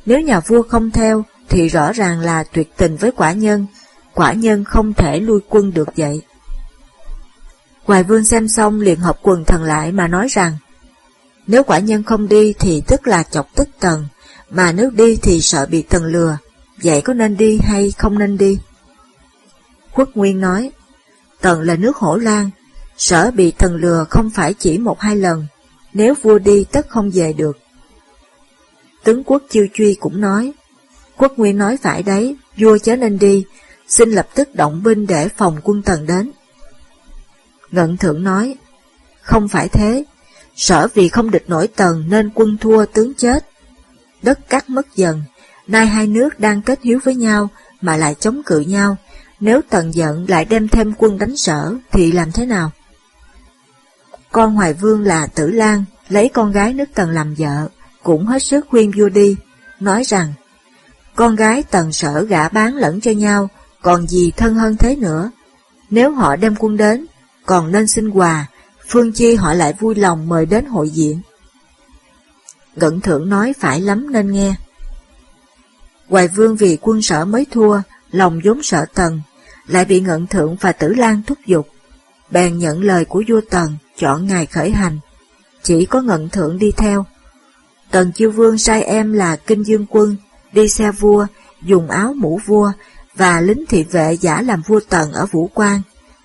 Nếu 0.06 0.22
nhà 0.22 0.40
vua 0.40 0.62
không 0.62 0.92
theo, 0.92 1.24
thì 1.50 1.68
rõ 1.68 1.92
ràng 1.92 2.20
là 2.20 2.44
tuyệt 2.44 2.78
tình 2.78 2.96
với 2.96 3.12
quả 3.12 3.32
nhân, 3.32 3.66
quả 4.14 4.34
nhân 4.34 4.64
không 4.64 4.94
thể 4.94 5.20
lui 5.20 5.40
quân 5.50 5.74
được 5.74 5.90
vậy. 5.96 6.22
Hoài 7.90 8.04
vương 8.04 8.24
xem 8.24 8.48
xong 8.48 8.82
liền 8.82 9.00
hợp 9.00 9.20
quần 9.22 9.46
thần 9.46 9.64
lại 9.64 9.92
mà 9.92 10.08
nói 10.08 10.28
rằng, 10.28 10.58
nếu 11.48 11.64
quả 11.64 11.80
nhân 11.80 12.04
không 12.04 12.28
đi 12.28 12.54
thì 12.60 12.82
tức 12.88 13.08
là 13.08 13.24
chọc 13.24 13.56
tức 13.56 13.70
tần, 13.80 14.08
mà 14.50 14.72
nếu 14.72 14.90
đi 14.90 15.16
thì 15.22 15.42
sợ 15.42 15.66
bị 15.66 15.82
tần 15.82 16.06
lừa, 16.06 16.38
vậy 16.84 17.02
có 17.02 17.14
nên 17.14 17.38
đi 17.38 17.60
hay 17.64 17.92
không 17.98 18.20
nên 18.20 18.38
đi? 18.38 18.60
quốc 19.94 20.10
Nguyên 20.16 20.40
nói, 20.40 20.72
tần 21.42 21.62
là 21.62 21.76
nước 21.76 21.98
hổ 21.98 22.16
lan, 22.18 22.50
sở 22.98 23.32
bị 23.32 23.52
tần 23.52 23.76
lừa 23.76 24.06
không 24.10 24.30
phải 24.30 24.54
chỉ 24.54 24.78
một 24.78 25.00
hai 25.00 25.16
lần, 25.16 25.46
nếu 25.94 26.14
vua 26.22 26.40
đi 26.40 26.66
tất 26.72 26.90
không 26.90 27.12
về 27.14 27.34
được. 27.34 27.58
Tướng 29.04 29.24
quốc 29.24 29.44
chiêu 29.50 29.68
truy 29.74 29.96
cũng 30.00 30.22
nói, 30.22 30.54
Quốc 31.18 31.34
Nguyên 31.38 31.58
nói 31.58 31.78
phải 31.78 32.04
đấy, 32.04 32.36
vua 32.58 32.78
chớ 32.78 32.96
nên 32.96 33.20
đi, 33.20 33.46
xin 33.88 34.12
lập 34.12 34.28
tức 34.36 34.56
động 34.56 34.84
binh 34.84 35.08
để 35.08 35.28
phòng 35.38 35.58
quân 35.64 35.82
tần 35.82 36.08
đến. 36.08 36.32
Ngận 37.72 37.98
thượng 37.98 38.24
nói, 38.24 38.56
không 39.22 39.48
phải 39.48 39.70
thế, 39.70 40.04
sở 40.56 40.88
vì 40.94 41.10
không 41.10 41.32
địch 41.32 41.50
nổi 41.50 41.68
tần 41.68 42.04
nên 42.10 42.30
quân 42.34 42.58
thua 42.58 42.86
tướng 42.86 43.14
chết. 43.14 43.46
Đất 44.22 44.50
cắt 44.50 44.70
mất 44.70 44.96
dần, 44.96 45.24
nay 45.68 45.86
hai 45.86 46.08
nước 46.08 46.40
đang 46.40 46.62
kết 46.62 46.80
hiếu 46.84 47.00
với 47.04 47.16
nhau 47.16 47.50
mà 47.82 47.98
lại 47.98 48.16
chống 48.20 48.42
cự 48.46 48.60
nhau, 48.60 48.98
nếu 49.40 49.62
tần 49.70 49.94
giận 49.94 50.26
lại 50.30 50.46
đem 50.46 50.68
thêm 50.68 50.94
quân 50.98 51.18
đánh 51.18 51.38
sở 51.38 51.76
thì 51.92 52.12
làm 52.12 52.32
thế 52.32 52.46
nào? 52.46 52.72
Con 54.32 54.56
Hoài 54.56 54.74
Vương 54.74 55.04
là 55.04 55.28
Tử 55.28 55.48
Lan, 55.48 55.84
lấy 56.10 56.30
con 56.34 56.52
gái 56.52 56.74
nước 56.74 56.90
tần 56.96 57.10
làm 57.10 57.34
vợ, 57.34 57.70
cũng 58.04 58.26
hết 58.26 58.44
sức 58.44 58.66
khuyên 58.70 58.92
vua 58.98 59.10
đi, 59.10 59.36
nói 59.80 60.04
rằng 60.04 60.34
con 61.16 61.36
gái 61.36 61.64
tần 61.64 61.92
sở 61.92 62.24
gả 62.24 62.50
bán 62.50 62.76
lẫn 62.76 63.02
cho 63.02 63.12
nhau, 63.12 63.50
còn 63.82 64.08
gì 64.08 64.32
thân 64.38 64.56
hơn 64.56 64.78
thế 64.78 64.96
nữa. 64.96 65.32
Nếu 65.90 66.12
họ 66.12 66.36
đem 66.36 66.56
quân 66.60 66.78
đến, 66.78 67.06
còn 67.50 67.72
nên 67.72 67.88
xin 67.88 68.10
quà, 68.10 68.46
phương 68.90 69.12
chi 69.12 69.36
họ 69.36 69.54
lại 69.54 69.74
vui 69.80 69.96
lòng 69.96 70.30
mời 70.30 70.46
đến 70.46 70.66
hội 70.66 70.90
diện. 70.90 71.22
Ngận 72.76 73.02
thượng 73.02 73.30
nói 73.30 73.54
phải 73.60 73.82
lắm 73.82 74.12
nên 74.12 74.32
nghe. 74.32 74.56
Hoài 76.10 76.28
vương 76.28 76.56
vì 76.56 76.78
quân 76.82 77.02
sở 77.02 77.26
mới 77.26 77.46
thua, 77.52 77.82
lòng 78.12 78.40
vốn 78.44 78.64
sợ 78.64 78.86
tần, 78.94 79.22
lại 79.68 79.86
bị 79.86 80.00
ngận 80.00 80.28
thượng 80.28 80.56
và 80.56 80.72
tử 80.72 80.94
lan 80.94 81.22
thúc 81.28 81.38
giục. 81.46 81.68
Bèn 82.32 82.58
nhận 82.58 82.84
lời 82.84 83.06
của 83.06 83.24
vua 83.28 83.42
tần, 83.50 83.78
chọn 83.98 84.28
ngày 84.28 84.46
khởi 84.46 84.72
hành. 84.72 85.00
Chỉ 85.64 85.86
có 85.86 86.02
ngận 86.02 86.30
thượng 86.30 86.58
đi 86.58 86.72
theo. 86.78 87.06
Tần 87.92 88.12
chiêu 88.12 88.32
vương 88.32 88.58
sai 88.58 88.84
em 88.84 89.14
là 89.14 89.36
kinh 89.36 89.64
dương 89.64 89.86
quân, 89.90 90.16
đi 90.52 90.68
xe 90.68 90.92
vua, 90.92 91.28
dùng 91.62 91.90
áo 91.90 92.14
mũ 92.18 92.40
vua, 92.46 92.72
và 93.16 93.42
lính 93.42 93.66
thị 93.70 93.84
vệ 93.84 94.18
giả 94.22 94.42
làm 94.42 94.62
vua 94.62 94.80
tần 94.90 95.12
ở 95.12 95.26
Vũ 95.26 95.50
quan 95.54 95.82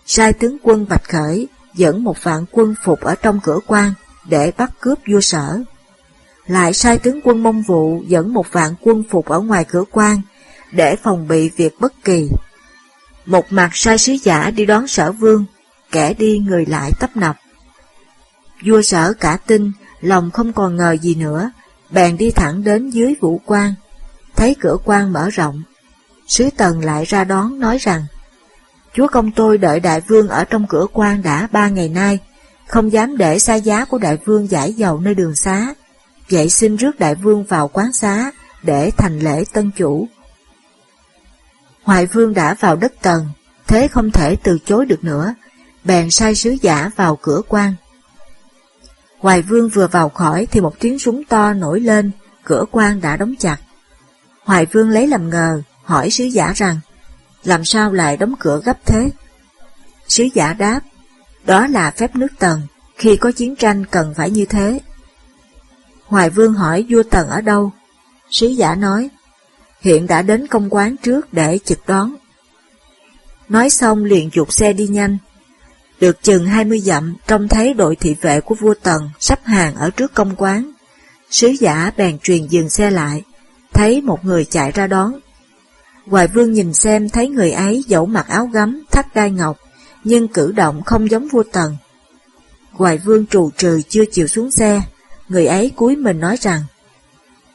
sai 0.07 0.33
tướng 0.33 0.57
quân 0.63 0.87
Bạch 0.89 1.05
Khởi 1.09 1.49
dẫn 1.75 2.05
một 2.05 2.23
vạn 2.23 2.45
quân 2.51 2.75
phục 2.85 3.01
ở 3.01 3.15
trong 3.15 3.41
cửa 3.43 3.59
quan 3.67 3.93
để 4.29 4.53
bắt 4.57 4.71
cướp 4.81 4.99
vua 5.11 5.21
sở. 5.21 5.61
Lại 6.47 6.73
sai 6.75 6.99
tướng 6.99 7.21
quân 7.25 7.43
Mông 7.43 7.63
Vụ 7.63 8.03
dẫn 8.07 8.35
một 8.35 8.53
vạn 8.53 8.75
quân 8.81 9.03
phục 9.11 9.27
ở 9.27 9.41
ngoài 9.41 9.65
cửa 9.65 9.85
quan 9.91 10.21
để 10.73 10.97
phòng 11.03 11.29
bị 11.29 11.51
việc 11.57 11.81
bất 11.81 11.93
kỳ. 12.05 12.29
Một 13.27 13.53
mặt 13.53 13.71
sai 13.73 13.99
sứ 13.99 14.13
giả 14.23 14.51
đi 14.51 14.67
đón 14.67 14.89
sở 14.89 15.13
vương, 15.13 15.45
kẻ 15.91 16.15
đi 16.15 16.39
người 16.39 16.67
lại 16.67 16.93
tấp 17.01 17.17
nập. 17.17 17.37
Vua 18.67 18.83
sở 18.83 19.13
cả 19.21 19.39
tin, 19.47 19.73
lòng 20.01 20.31
không 20.31 20.53
còn 20.53 20.77
ngờ 20.77 20.97
gì 21.03 21.15
nữa, 21.15 21.51
bèn 21.91 22.17
đi 22.17 22.31
thẳng 22.31 22.65
đến 22.65 22.91
dưới 22.91 23.15
vũ 23.21 23.41
quan, 23.47 23.75
thấy 24.37 24.57
cửa 24.61 24.77
quan 24.85 25.13
mở 25.13 25.31
rộng. 25.31 25.63
Sứ 26.27 26.49
Tần 26.57 26.85
lại 26.85 27.05
ra 27.05 27.25
đón 27.25 27.61
nói 27.61 27.79
rằng, 27.79 28.07
Chúa 28.95 29.09
công 29.09 29.33
tôi 29.33 29.59
đợi 29.59 29.81
đại 29.81 30.01
vương 30.01 30.29
ở 30.29 30.45
trong 30.45 30.67
cửa 30.67 30.87
quan 30.93 31.23
đã 31.23 31.49
ba 31.53 31.69
ngày 31.69 31.89
nay, 31.89 32.19
không 32.67 32.93
dám 32.93 33.17
để 33.17 33.39
xa 33.39 33.55
giá 33.55 33.85
của 33.85 33.99
đại 33.99 34.19
vương 34.25 34.51
giải 34.51 34.73
dầu 34.73 35.01
nơi 35.01 35.15
đường 35.15 35.35
xá, 35.35 35.75
vậy 36.31 36.51
xin 36.51 36.77
rước 36.77 36.99
đại 36.99 37.15
vương 37.15 37.45
vào 37.45 37.69
quán 37.69 37.93
xá 37.93 38.31
để 38.63 38.91
thành 38.91 39.19
lễ 39.19 39.45
tân 39.53 39.71
chủ. 39.77 40.09
Hoài 41.83 42.07
vương 42.07 42.35
đã 42.35 42.55
vào 42.61 42.77
đất 42.77 42.93
Tần, 43.03 43.29
thế 43.67 43.89
không 43.89 44.11
thể 44.11 44.37
từ 44.43 44.59
chối 44.65 44.87
được 44.87 45.05
nữa, 45.05 45.35
bèn 45.85 46.11
sai 46.11 46.35
sứ 46.35 46.57
giả 46.63 46.91
vào 46.97 47.19
cửa 47.23 47.41
quan. 47.49 47.75
Hoài 49.19 49.43
vương 49.43 49.69
vừa 49.69 49.87
vào 49.87 50.09
khỏi 50.09 50.47
thì 50.51 50.61
một 50.61 50.75
tiếng 50.81 50.99
súng 50.99 51.25
to 51.25 51.53
nổi 51.53 51.81
lên, 51.81 52.11
cửa 52.45 52.65
quan 52.71 53.01
đã 53.01 53.17
đóng 53.17 53.35
chặt. 53.39 53.57
Hoài 54.45 54.67
Vương 54.67 54.89
lấy 54.89 55.07
làm 55.07 55.31
ngờ, 55.31 55.63
hỏi 55.85 56.11
sứ 56.11 56.25
giả 56.25 56.53
rằng, 56.57 56.81
làm 57.45 57.65
sao 57.65 57.93
lại 57.93 58.17
đóng 58.17 58.35
cửa 58.39 58.61
gấp 58.65 58.87
thế? 58.87 59.11
Sứ 60.09 60.25
giả 60.35 60.53
đáp, 60.53 60.81
đó 61.45 61.67
là 61.67 61.91
phép 61.91 62.17
nước 62.17 62.29
Tần, 62.39 62.63
khi 62.97 63.17
có 63.17 63.33
chiến 63.33 63.57
tranh 63.57 63.85
cần 63.85 64.15
phải 64.17 64.31
như 64.31 64.45
thế. 64.45 64.81
Hoài 66.07 66.31
Vương 66.31 66.55
hỏi 66.55 66.87
vua 66.89 67.03
Tần 67.11 67.29
ở 67.29 67.41
đâu? 67.41 67.73
Sứ 68.31 68.47
giả 68.47 68.75
nói, 68.75 69.09
hiện 69.81 70.07
đã 70.07 70.23
đến 70.23 70.47
công 70.47 70.71
quán 70.71 70.97
trước 70.97 71.33
để 71.33 71.59
trực 71.65 71.87
đón. 71.87 72.15
Nói 73.49 73.71
xong 73.71 74.05
liền 74.05 74.31
dục 74.33 74.53
xe 74.53 74.73
đi 74.73 74.87
nhanh. 74.87 75.19
Được 76.01 76.23
chừng 76.23 76.47
hai 76.47 76.65
mươi 76.65 76.81
dặm, 76.81 77.17
trông 77.27 77.49
thấy 77.49 77.75
đội 77.75 77.97
thị 77.97 78.17
vệ 78.21 78.41
của 78.41 78.55
vua 78.55 78.75
Tần 78.83 79.11
sắp 79.21 79.41
hàng 79.45 79.75
ở 79.75 79.91
trước 79.91 80.15
công 80.15 80.37
quán. 80.37 80.71
Sứ 81.31 81.49
giả 81.49 81.93
bèn 81.97 82.19
truyền 82.19 82.47
dừng 82.47 82.71
xe 82.71 82.91
lại, 82.91 83.23
thấy 83.73 84.01
một 84.01 84.25
người 84.25 84.45
chạy 84.45 84.73
ra 84.73 84.87
đón. 84.87 85.13
Hoài 86.07 86.29
Vương 86.29 86.53
nhìn 86.53 86.75
xem 86.75 87.09
thấy 87.09 87.29
người 87.29 87.51
ấy 87.51 87.85
dẫu 87.89 88.07
mặc 88.07 88.27
áo 88.29 88.47
gấm, 88.47 88.83
thắt 88.91 89.15
đai 89.15 89.31
ngọc, 89.31 89.59
nhưng 90.05 90.29
cử 90.29 90.53
động 90.53 90.83
không 90.83 91.11
giống 91.11 91.29
vua 91.29 91.43
Tần. 91.53 91.77
Hoài 92.73 92.99
Vương 92.99 93.27
trù 93.27 93.51
trừ 93.57 93.81
chưa 93.89 94.05
chịu 94.13 94.27
xuống 94.27 94.51
xe, 94.51 94.83
người 95.29 95.47
ấy 95.47 95.73
cúi 95.77 95.97
mình 95.97 96.21
nói 96.21 96.37
rằng, 96.41 96.61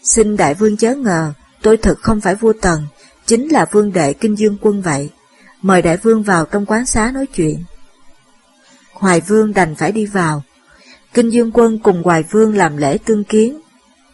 Xin 0.04 0.38
đại 0.38 0.54
vương 0.54 0.78
chớ 0.78 0.96
ngờ, 0.96 1.34
tôi 1.62 1.78
thực 1.78 2.00
không 2.02 2.22
phải 2.22 2.36
vua 2.36 2.54
Tần, 2.62 2.88
chính 3.26 3.52
là 3.52 3.66
vương 3.72 3.94
đệ 3.94 4.14
kinh 4.14 4.38
dương 4.38 4.58
quân 4.62 4.82
vậy. 4.82 5.10
Mời 5.62 5.82
đại 5.82 5.98
vương 5.98 6.24
vào 6.24 6.46
trong 6.46 6.66
quán 6.66 6.86
xá 6.86 7.12
nói 7.12 7.26
chuyện. 7.26 7.64
Hoài 8.94 9.22
Vương 9.22 9.54
đành 9.54 9.76
phải 9.76 9.92
đi 9.92 10.06
vào. 10.06 10.44
Kinh 11.14 11.30
Dương 11.30 11.52
Quân 11.54 11.80
cùng 11.80 12.04
Hoài 12.04 12.24
Vương 12.32 12.58
làm 12.58 12.78
lễ 12.78 12.98
tương 13.06 13.24
kiến. 13.24 13.60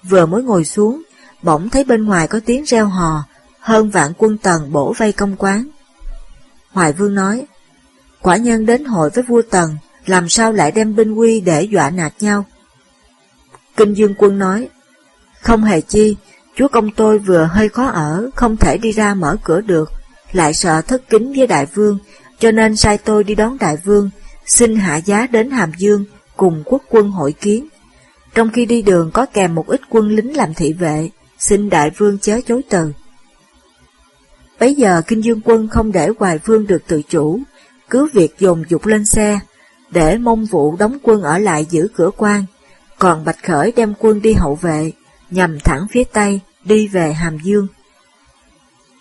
Vừa 0.04 0.26
mới 0.26 0.43
ngồi 0.43 0.65
xuống, 0.65 1.02
bỗng 1.41 1.69
thấy 1.69 1.84
bên 1.84 2.06
ngoài 2.06 2.28
có 2.28 2.39
tiếng 2.45 2.63
reo 2.63 2.86
hò, 2.86 3.24
hơn 3.65 3.89
vạn 3.89 4.13
quân 4.17 4.38
tần 4.38 4.71
bổ 4.71 4.93
vây 4.97 5.12
công 5.12 5.36
quán. 5.36 5.67
Hoài 6.71 6.93
Vương 6.93 7.15
nói, 7.15 7.45
quả 8.21 8.38
nhân 8.38 8.65
đến 8.65 8.86
hội 8.86 9.10
với 9.10 9.23
vua 9.23 9.41
tần, 9.41 9.78
làm 10.06 10.30
sao 10.30 10.51
lại 10.51 10.71
đem 10.71 10.95
binh 10.95 11.13
quy 11.13 11.41
để 11.41 11.63
dọa 11.63 11.89
nạt 11.89 12.13
nhau? 12.19 12.45
Kinh 13.78 13.93
Dương 13.93 14.13
Quân 14.17 14.39
nói, 14.39 14.69
không 15.41 15.63
hề 15.63 15.82
chi, 15.82 16.15
chúa 16.56 16.67
công 16.67 16.91
tôi 16.91 17.19
vừa 17.19 17.49
hơi 17.51 17.69
khó 17.69 17.86
ở, 17.86 18.30
không 18.36 18.58
thể 18.58 18.78
đi 18.78 18.91
ra 18.91 19.13
mở 19.13 19.36
cửa 19.43 19.62
được, 19.62 19.91
lại 20.32 20.54
sợ 20.54 20.82
thất 20.82 21.10
kính 21.10 21.34
với 21.34 21.47
đại 21.47 21.65
vương, 21.65 21.97
cho 22.39 22.51
nên 22.51 22.75
sai 22.75 22.97
tôi 22.97 23.23
đi 23.23 23.36
đón 23.36 23.58
đại 23.60 23.78
vương, 23.84 24.10
xin 24.45 24.75
hạ 24.75 24.95
giá 24.95 25.28
đến 25.28 25.51
Hàm 25.51 25.71
Dương 25.78 26.06
cùng 26.36 26.63
quốc 26.65 26.82
quân 26.89 27.12
hội 27.12 27.34
kiến. 27.34 27.67
Trong 28.34 28.49
khi 28.49 28.65
đi 28.65 28.82
đường 28.82 29.12
có 29.13 29.25
kèm 29.25 29.56
một 29.56 29.67
ít 29.67 29.82
quân 29.89 30.10
lính 30.10 30.38
làm 30.38 30.54
thị 30.54 30.73
vệ, 30.73 31.10
xin 31.39 31.69
đại 31.69 31.89
vương 31.89 32.19
chớ 32.19 32.39
chối 32.47 32.62
từ. 32.69 32.91
Bấy 34.60 34.76
giờ 34.76 35.02
Kinh 35.08 35.24
Dương 35.24 35.41
Quân 35.44 35.68
không 35.68 35.91
để 35.91 36.10
Hoài 36.20 36.39
Vương 36.46 36.68
được 36.68 36.84
tự 36.88 37.02
chủ, 37.10 37.39
cứ 37.89 38.10
việc 38.13 38.36
dồn 38.39 38.63
dục 38.70 38.86
lên 38.86 39.06
xe, 39.06 39.39
để 39.91 40.18
mông 40.18 40.46
vụ 40.46 40.76
đóng 40.76 40.98
quân 41.04 41.22
ở 41.22 41.38
lại 41.38 41.65
giữ 41.70 41.88
cửa 41.96 42.10
quan, 42.18 42.46
còn 43.00 43.26
Bạch 43.26 43.44
Khởi 43.44 43.74
đem 43.76 43.94
quân 44.00 44.22
đi 44.22 44.34
hậu 44.34 44.56
vệ, 44.56 44.91
nhằm 45.32 45.60
thẳng 45.60 45.88
phía 45.91 46.04
Tây, 46.04 46.39
đi 46.63 46.88
về 46.88 47.13
Hàm 47.13 47.38
Dương. 47.44 47.68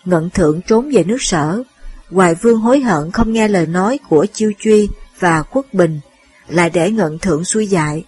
Ngận 0.05 0.29
Thượng 0.29 0.61
trốn 0.61 0.89
về 0.93 1.03
nước 1.03 1.21
sở, 1.21 1.63
Hoài 2.11 2.35
Vương 2.35 2.59
hối 2.59 2.79
hận 2.79 3.11
không 3.11 3.33
nghe 3.33 3.47
lời 3.47 3.67
nói 3.67 3.99
của 4.09 4.25
Chiêu 4.33 4.51
Truy 4.59 4.89
và 5.19 5.43
Quốc 5.43 5.65
Bình, 5.73 5.99
lại 6.47 6.69
để 6.69 6.91
Ngận 6.91 7.19
Thượng 7.19 7.45
xuôi 7.45 7.67
dại, 7.67 8.03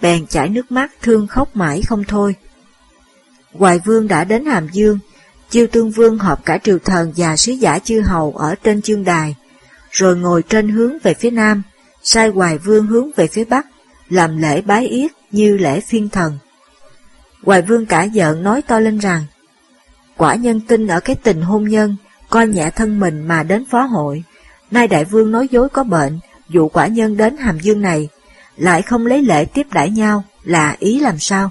bèn 0.00 0.26
chảy 0.26 0.48
nước 0.48 0.72
mắt 0.72 0.92
thương 1.02 1.26
khóc 1.26 1.56
mãi 1.56 1.82
không 1.82 2.04
thôi. 2.04 2.34
Hoài 3.52 3.78
Vương 3.78 4.08
đã 4.08 4.24
đến 4.24 4.44
Hàm 4.44 4.68
Dương, 4.72 4.98
Chiêu 5.50 5.66
Tương 5.66 5.90
Vương 5.90 6.18
họp 6.18 6.44
cả 6.44 6.58
triều 6.58 6.78
thần 6.78 7.12
và 7.16 7.36
sứ 7.36 7.52
giả 7.52 7.78
chư 7.78 8.00
hầu 8.00 8.32
ở 8.32 8.54
trên 8.54 8.82
chương 8.82 9.04
đài, 9.04 9.36
rồi 9.90 10.16
ngồi 10.16 10.42
trên 10.42 10.68
hướng 10.68 10.98
về 11.02 11.14
phía 11.14 11.30
nam, 11.30 11.62
sai 12.02 12.28
Hoài 12.28 12.58
Vương 12.58 12.86
hướng 12.86 13.10
về 13.16 13.26
phía 13.26 13.44
bắc, 13.44 13.66
làm 14.08 14.36
lễ 14.36 14.60
bái 14.60 14.86
yết 14.86 15.10
như 15.30 15.56
lễ 15.56 15.80
phiên 15.80 16.08
thần. 16.08 16.38
Hoài 17.42 17.62
Vương 17.62 17.86
cả 17.86 18.02
giận 18.02 18.42
nói 18.42 18.62
to 18.62 18.80
lên 18.80 18.98
rằng, 18.98 19.24
quả 20.16 20.34
nhân 20.34 20.60
tin 20.60 20.86
ở 20.86 21.00
cái 21.00 21.16
tình 21.16 21.42
hôn 21.42 21.68
nhân, 21.68 21.96
coi 22.30 22.46
nhẹ 22.48 22.70
thân 22.70 23.00
mình 23.00 23.28
mà 23.28 23.42
đến 23.42 23.64
phó 23.70 23.82
hội, 23.82 24.24
nay 24.70 24.88
đại 24.88 25.04
vương 25.04 25.32
nói 25.32 25.48
dối 25.50 25.68
có 25.68 25.84
bệnh, 25.84 26.18
dụ 26.48 26.68
quả 26.68 26.86
nhân 26.86 27.16
đến 27.16 27.36
hàm 27.36 27.60
dương 27.60 27.82
này, 27.82 28.08
lại 28.56 28.82
không 28.82 29.06
lấy 29.06 29.22
lễ 29.22 29.44
tiếp 29.44 29.66
đãi 29.72 29.90
nhau, 29.90 30.24
là 30.44 30.76
ý 30.78 31.00
làm 31.00 31.18
sao? 31.18 31.50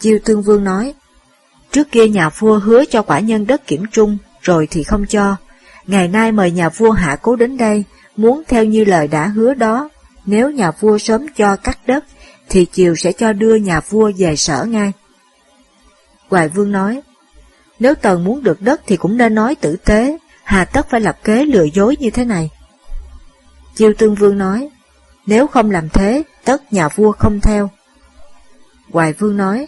Chiêu 0.00 0.18
Tương 0.24 0.42
Vương 0.42 0.64
nói, 0.64 0.94
trước 1.72 1.90
kia 1.90 2.08
nhà 2.08 2.28
vua 2.28 2.58
hứa 2.58 2.84
cho 2.84 3.02
quả 3.02 3.20
nhân 3.20 3.46
đất 3.46 3.66
kiểm 3.66 3.84
trung, 3.92 4.18
rồi 4.40 4.68
thì 4.70 4.82
không 4.82 5.06
cho. 5.06 5.36
Ngày 5.86 6.08
nay 6.08 6.32
mời 6.32 6.50
nhà 6.50 6.68
vua 6.68 6.90
hạ 6.90 7.16
cố 7.22 7.36
đến 7.36 7.56
đây, 7.56 7.84
muốn 8.16 8.42
theo 8.48 8.64
như 8.64 8.84
lời 8.84 9.08
đã 9.08 9.26
hứa 9.26 9.54
đó, 9.54 9.88
nếu 10.26 10.50
nhà 10.50 10.70
vua 10.70 10.98
sớm 10.98 11.26
cho 11.36 11.56
cắt 11.56 11.78
đất, 11.86 12.04
thì 12.48 12.64
chiều 12.64 12.94
sẽ 12.94 13.12
cho 13.12 13.32
đưa 13.32 13.54
nhà 13.54 13.80
vua 13.80 14.12
về 14.18 14.36
sở 14.36 14.64
ngay. 14.64 14.92
Hoài 16.28 16.48
Vương 16.48 16.72
nói, 16.72 17.02
nếu 17.78 17.94
Tần 17.94 18.24
muốn 18.24 18.42
được 18.42 18.62
đất 18.62 18.80
thì 18.86 18.96
cũng 18.96 19.16
nên 19.16 19.34
nói 19.34 19.54
tử 19.54 19.76
tế, 19.76 20.18
hà 20.44 20.64
tất 20.64 20.90
phải 20.90 21.00
lập 21.00 21.18
kế 21.24 21.44
lừa 21.44 21.64
dối 21.64 21.96
như 22.00 22.10
thế 22.10 22.24
này. 22.24 22.50
Chiêu 23.74 23.92
Tương 23.98 24.14
Vương 24.14 24.38
nói, 24.38 24.68
nếu 25.26 25.46
không 25.46 25.70
làm 25.70 25.88
thế, 25.88 26.22
tất 26.44 26.72
nhà 26.72 26.88
vua 26.88 27.12
không 27.12 27.40
theo. 27.40 27.70
Hoài 28.92 29.12
Vương 29.12 29.36
nói, 29.36 29.66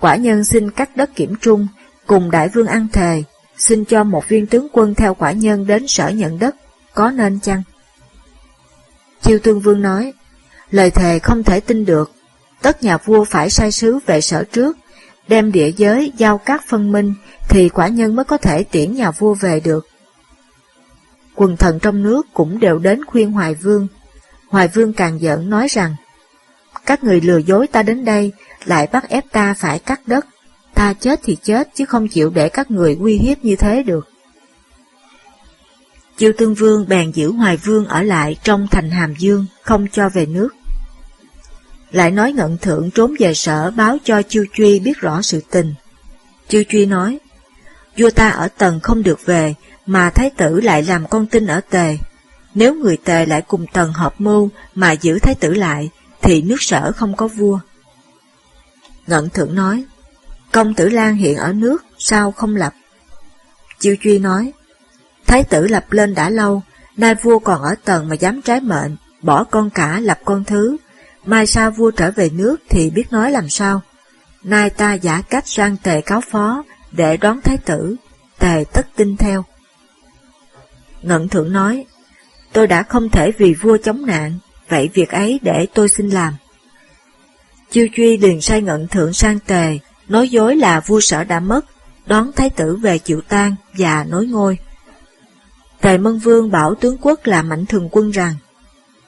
quả 0.00 0.16
nhân 0.16 0.44
xin 0.44 0.70
cắt 0.70 0.96
đất 0.96 1.10
kiểm 1.14 1.34
trung, 1.40 1.68
cùng 2.06 2.30
đại 2.30 2.48
vương 2.48 2.66
ăn 2.66 2.86
thề, 2.92 3.22
xin 3.56 3.84
cho 3.84 4.04
một 4.04 4.28
viên 4.28 4.46
tướng 4.46 4.68
quân 4.72 4.94
theo 4.94 5.14
quả 5.14 5.32
nhân 5.32 5.66
đến 5.66 5.86
sở 5.86 6.08
nhận 6.08 6.38
đất, 6.38 6.56
có 6.94 7.10
nên 7.10 7.40
chăng? 7.40 7.62
Chiêu 9.22 9.38
Tương 9.38 9.60
Vương 9.60 9.82
nói, 9.82 10.12
lời 10.70 10.90
thề 10.90 11.18
không 11.18 11.42
thể 11.42 11.60
tin 11.60 11.84
được, 11.84 12.12
tất 12.62 12.82
nhà 12.82 12.96
vua 12.96 13.24
phải 13.24 13.50
sai 13.50 13.72
sứ 13.72 13.98
về 14.06 14.20
sở 14.20 14.44
trước, 14.44 14.76
đem 15.28 15.52
địa 15.52 15.72
giới 15.76 16.12
giao 16.16 16.38
các 16.38 16.64
phân 16.68 16.92
minh, 16.92 17.14
thì 17.48 17.68
quả 17.68 17.88
nhân 17.88 18.16
mới 18.16 18.24
có 18.24 18.36
thể 18.36 18.64
tiễn 18.64 18.94
nhà 18.94 19.10
vua 19.10 19.34
về 19.34 19.60
được. 19.60 19.88
Quần 21.34 21.56
thần 21.56 21.78
trong 21.78 22.02
nước 22.02 22.26
cũng 22.32 22.60
đều 22.60 22.78
đến 22.78 23.04
khuyên 23.04 23.32
Hoài 23.32 23.54
Vương. 23.54 23.88
Hoài 24.48 24.68
Vương 24.68 24.92
càng 24.92 25.20
giận 25.20 25.50
nói 25.50 25.66
rằng, 25.68 25.94
các 26.86 27.04
người 27.04 27.20
lừa 27.20 27.38
dối 27.38 27.66
ta 27.66 27.82
đến 27.82 28.04
đây, 28.04 28.32
lại 28.64 28.88
bắt 28.92 29.08
ép 29.08 29.24
ta 29.32 29.54
phải 29.54 29.78
cắt 29.78 30.00
đất, 30.06 30.26
ta 30.74 30.92
chết 30.92 31.20
thì 31.24 31.36
chết 31.42 31.68
chứ 31.74 31.84
không 31.84 32.08
chịu 32.08 32.30
để 32.30 32.48
các 32.48 32.70
người 32.70 32.96
uy 33.00 33.18
hiếp 33.18 33.44
như 33.44 33.56
thế 33.56 33.82
được. 33.82 34.08
Chiêu 36.16 36.32
Tương 36.38 36.54
Vương 36.54 36.88
bèn 36.88 37.10
giữ 37.10 37.32
Hoài 37.32 37.56
Vương 37.56 37.86
ở 37.86 38.02
lại 38.02 38.36
trong 38.42 38.68
thành 38.70 38.90
Hàm 38.90 39.14
Dương, 39.18 39.46
không 39.62 39.86
cho 39.92 40.08
về 40.08 40.26
nước. 40.26 40.48
Lại 41.90 42.10
nói 42.10 42.32
ngận 42.32 42.58
thượng 42.58 42.90
trốn 42.90 43.14
về 43.18 43.34
sở 43.34 43.70
báo 43.70 43.96
cho 44.04 44.22
Chiêu 44.22 44.44
Truy 44.52 44.80
biết 44.80 44.98
rõ 44.98 45.22
sự 45.22 45.42
tình. 45.50 45.74
Chiêu 46.48 46.62
Truy 46.68 46.86
nói, 46.86 47.18
vua 47.96 48.10
ta 48.10 48.28
ở 48.28 48.48
tầng 48.48 48.80
không 48.80 49.02
được 49.02 49.26
về, 49.26 49.54
mà 49.86 50.10
thái 50.10 50.30
tử 50.30 50.60
lại 50.60 50.82
làm 50.82 51.06
con 51.06 51.26
tin 51.26 51.46
ở 51.46 51.60
tề. 51.70 51.98
Nếu 52.54 52.74
người 52.74 52.96
tề 52.96 53.26
lại 53.26 53.42
cùng 53.42 53.66
tần 53.72 53.92
hợp 53.92 54.14
mưu 54.18 54.50
mà 54.74 54.92
giữ 54.92 55.18
thái 55.18 55.34
tử 55.34 55.54
lại, 55.54 55.90
thì 56.22 56.42
nước 56.42 56.62
sở 56.62 56.92
không 56.96 57.16
có 57.16 57.28
vua. 57.28 57.60
Ngận 59.08 59.30
thượng 59.30 59.54
nói, 59.54 59.84
công 60.52 60.74
tử 60.74 60.88
Lan 60.88 61.16
hiện 61.16 61.36
ở 61.36 61.52
nước, 61.52 61.84
sao 61.98 62.32
không 62.32 62.56
lập? 62.56 62.74
Chiêu 63.78 63.96
Truy 64.02 64.18
nói, 64.18 64.52
Thái 65.26 65.44
tử 65.44 65.66
lập 65.66 65.92
lên 65.92 66.14
đã 66.14 66.30
lâu, 66.30 66.62
nay 66.96 67.14
vua 67.22 67.38
còn 67.38 67.62
ở 67.62 67.74
tầng 67.84 68.08
mà 68.08 68.14
dám 68.14 68.42
trái 68.42 68.60
mệnh, 68.60 68.96
bỏ 69.22 69.44
con 69.44 69.70
cả 69.70 70.00
lập 70.00 70.18
con 70.24 70.44
thứ. 70.44 70.76
Mai 71.24 71.46
sau 71.46 71.70
vua 71.70 71.90
trở 71.90 72.10
về 72.10 72.30
nước 72.30 72.56
thì 72.68 72.90
biết 72.90 73.12
nói 73.12 73.30
làm 73.30 73.48
sao. 73.48 73.80
Nay 74.42 74.70
ta 74.70 74.94
giả 74.94 75.22
cách 75.30 75.48
sang 75.48 75.76
tề 75.82 76.00
cáo 76.00 76.20
phó, 76.20 76.64
để 76.92 77.16
đón 77.16 77.40
thái 77.40 77.56
tử, 77.56 77.96
tề 78.38 78.64
tất 78.72 78.86
tin 78.96 79.16
theo. 79.16 79.44
Ngận 81.02 81.28
thượng 81.28 81.52
nói, 81.52 81.86
tôi 82.52 82.66
đã 82.66 82.82
không 82.82 83.08
thể 83.08 83.32
vì 83.38 83.54
vua 83.54 83.76
chống 83.84 84.06
nạn, 84.06 84.38
vậy 84.68 84.90
việc 84.94 85.10
ấy 85.10 85.40
để 85.42 85.66
tôi 85.74 85.88
xin 85.88 86.08
làm. 86.08 86.34
Chiêu 87.70 87.86
Truy 87.96 88.16
liền 88.16 88.40
sai 88.40 88.62
ngận 88.62 88.88
thượng 88.88 89.12
sang 89.12 89.38
tề, 89.38 89.78
nói 90.08 90.28
dối 90.28 90.56
là 90.56 90.80
vua 90.80 91.00
sở 91.00 91.24
đã 91.24 91.40
mất, 91.40 91.64
đón 92.06 92.32
thái 92.32 92.50
tử 92.50 92.76
về 92.76 92.98
chịu 92.98 93.20
tang 93.28 93.54
và 93.78 94.04
nối 94.08 94.26
ngôi. 94.26 94.58
Tề 95.80 95.98
Mân 95.98 96.18
Vương 96.18 96.50
bảo 96.50 96.74
tướng 96.74 96.96
quốc 97.00 97.20
là 97.24 97.42
Mạnh 97.42 97.66
Thường 97.66 97.88
Quân 97.92 98.10
rằng, 98.10 98.34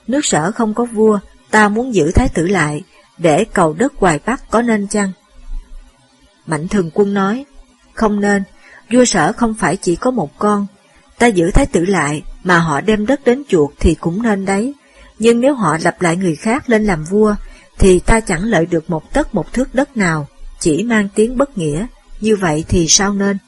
nước 0.07 0.25
sở 0.25 0.53
không 0.53 0.75
có 0.75 0.85
vua, 0.85 1.19
ta 1.51 1.69
muốn 1.69 1.95
giữ 1.95 2.13
thái 2.15 2.29
tử 2.35 2.47
lại, 2.47 2.83
để 3.19 3.45
cầu 3.45 3.73
đất 3.73 3.93
hoài 3.97 4.21
Bắc 4.27 4.51
có 4.51 4.63
nên 4.63 4.89
chăng? 4.89 5.13
Mạnh 6.47 6.69
Thường 6.69 6.91
Quân 6.95 7.15
nói, 7.15 7.45
không 7.95 8.21
nên, 8.21 8.43
vua 8.93 9.05
sở 9.05 9.33
không 9.33 9.55
phải 9.55 9.77
chỉ 9.77 9.97
có 9.97 10.11
một 10.11 10.39
con, 10.39 10.67
ta 11.19 11.27
giữ 11.27 11.51
thái 11.51 11.67
tử 11.67 11.85
lại 11.85 12.23
mà 12.45 12.59
họ 12.59 12.81
đem 12.81 13.07
đất 13.07 13.25
đến 13.25 13.43
chuột 13.49 13.71
thì 13.79 13.95
cũng 13.95 14.23
nên 14.23 14.45
đấy, 14.45 14.75
nhưng 15.19 15.41
nếu 15.41 15.55
họ 15.55 15.79
lập 15.83 16.03
lại 16.03 16.17
người 16.17 16.37
khác 16.37 16.71
lên 16.71 16.85
làm 16.85 17.05
vua, 17.05 17.35
thì 17.81 17.99
ta 17.99 18.21
chẳng 18.21 18.45
lợi 18.45 18.67
được 18.67 18.91
một 18.91 19.13
tấc 19.13 19.35
một 19.35 19.53
thước 19.53 19.75
đất 19.75 19.97
nào, 19.97 20.29
chỉ 20.59 20.83
mang 20.83 21.09
tiếng 21.15 21.37
bất 21.37 21.59
nghĩa, 21.59 21.87
như 22.21 22.37
vậy 22.37 22.65
thì 22.69 22.87
sao 22.89 23.15
nên? 23.15 23.39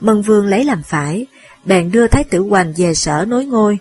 Mân 0.00 0.22
Vương 0.22 0.46
lấy 0.46 0.64
làm 0.64 0.82
phải, 0.82 1.26
bèn 1.64 1.90
đưa 1.90 2.06
Thái 2.06 2.24
tử 2.24 2.40
Hoành 2.40 2.72
về 2.76 2.94
sở 2.94 3.24
nối 3.28 3.44
ngôi, 3.44 3.78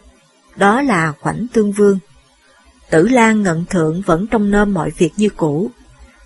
đó 0.56 0.82
là 0.82 1.14
Khoảnh 1.22 1.48
Tương 1.54 1.72
Vương. 1.72 2.00
Tử 2.90 3.08
Lan 3.08 3.44
ngận 3.44 3.66
thượng 3.66 4.02
vẫn 4.02 4.28
trong 4.28 4.52
nôm 4.52 4.74
mọi 4.74 4.92
việc 4.98 5.12
như 5.18 5.30
cũ, 5.30 5.72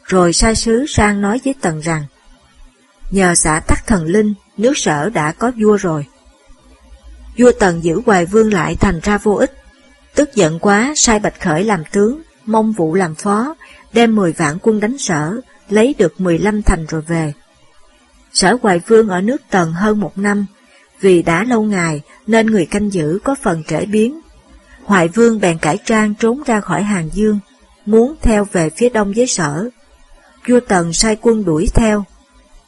rồi 0.03 0.33
sai 0.33 0.55
sứ 0.55 0.85
sang 0.87 1.21
nói 1.21 1.39
với 1.45 1.55
Tần 1.61 1.79
rằng, 1.79 2.03
nhờ 3.11 3.35
xã 3.35 3.61
tắc 3.67 3.87
thần 3.87 4.05
linh, 4.05 4.33
nước 4.57 4.77
sở 4.77 5.09
đã 5.09 5.31
có 5.31 5.51
vua 5.61 5.77
rồi. 5.77 6.05
Vua 7.37 7.51
Tần 7.59 7.83
giữ 7.83 8.01
Hoài 8.05 8.25
Vương 8.25 8.53
lại 8.53 8.75
thành 8.75 8.99
ra 9.03 9.17
vô 9.17 9.33
ích, 9.33 9.53
tức 10.15 10.35
giận 10.35 10.59
quá 10.59 10.93
sai 10.95 11.19
Bạch 11.19 11.41
Khởi 11.41 11.63
làm 11.63 11.83
tướng, 11.91 12.21
mong 12.45 12.71
vụ 12.71 12.93
làm 12.93 13.15
phó, 13.15 13.55
đem 13.93 14.15
10 14.15 14.31
vạn 14.31 14.57
quân 14.61 14.79
đánh 14.79 14.97
sở, 14.97 15.41
lấy 15.69 15.95
được 15.97 16.21
15 16.21 16.61
thành 16.61 16.85
rồi 16.85 17.01
về. 17.01 17.33
Sở 18.33 18.57
Hoài 18.61 18.81
Vương 18.87 19.09
ở 19.09 19.21
nước 19.21 19.41
Tần 19.49 19.73
hơn 19.73 19.99
một 19.99 20.17
năm, 20.17 20.45
vì 21.01 21.21
đã 21.21 21.43
lâu 21.43 21.63
ngày 21.63 22.01
nên 22.27 22.47
người 22.47 22.65
canh 22.65 22.93
giữ 22.93 23.19
có 23.23 23.35
phần 23.43 23.63
trễ 23.67 23.85
biến. 23.85 24.19
Hoài 24.83 25.07
Vương 25.07 25.39
bèn 25.39 25.57
cải 25.57 25.77
trang 25.85 26.15
trốn 26.15 26.43
ra 26.45 26.61
khỏi 26.61 26.83
Hàng 26.83 27.09
Dương, 27.13 27.39
muốn 27.85 28.15
theo 28.21 28.47
về 28.51 28.69
phía 28.69 28.89
đông 28.89 29.13
với 29.15 29.27
sở. 29.27 29.69
Vua 30.47 30.59
Tần 30.59 30.93
sai 30.93 31.17
quân 31.21 31.45
đuổi 31.45 31.67
theo. 31.73 32.05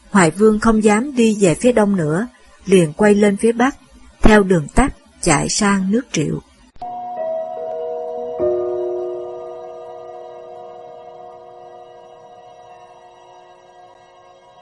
Hoài 0.09 0.31
Vương 0.31 0.59
không 0.59 0.83
dám 0.83 1.15
đi 1.15 1.37
về 1.39 1.55
phía 1.55 1.71
đông 1.71 1.95
nữa, 1.95 2.27
liền 2.65 2.93
quay 2.93 3.15
lên 3.15 3.37
phía 3.37 3.51
bắc, 3.51 3.75
theo 4.21 4.43
đường 4.43 4.67
tắt 4.75 4.93
chạy 5.21 5.49
sang 5.49 5.91
nước 5.91 6.01
Triệu. 6.11 6.41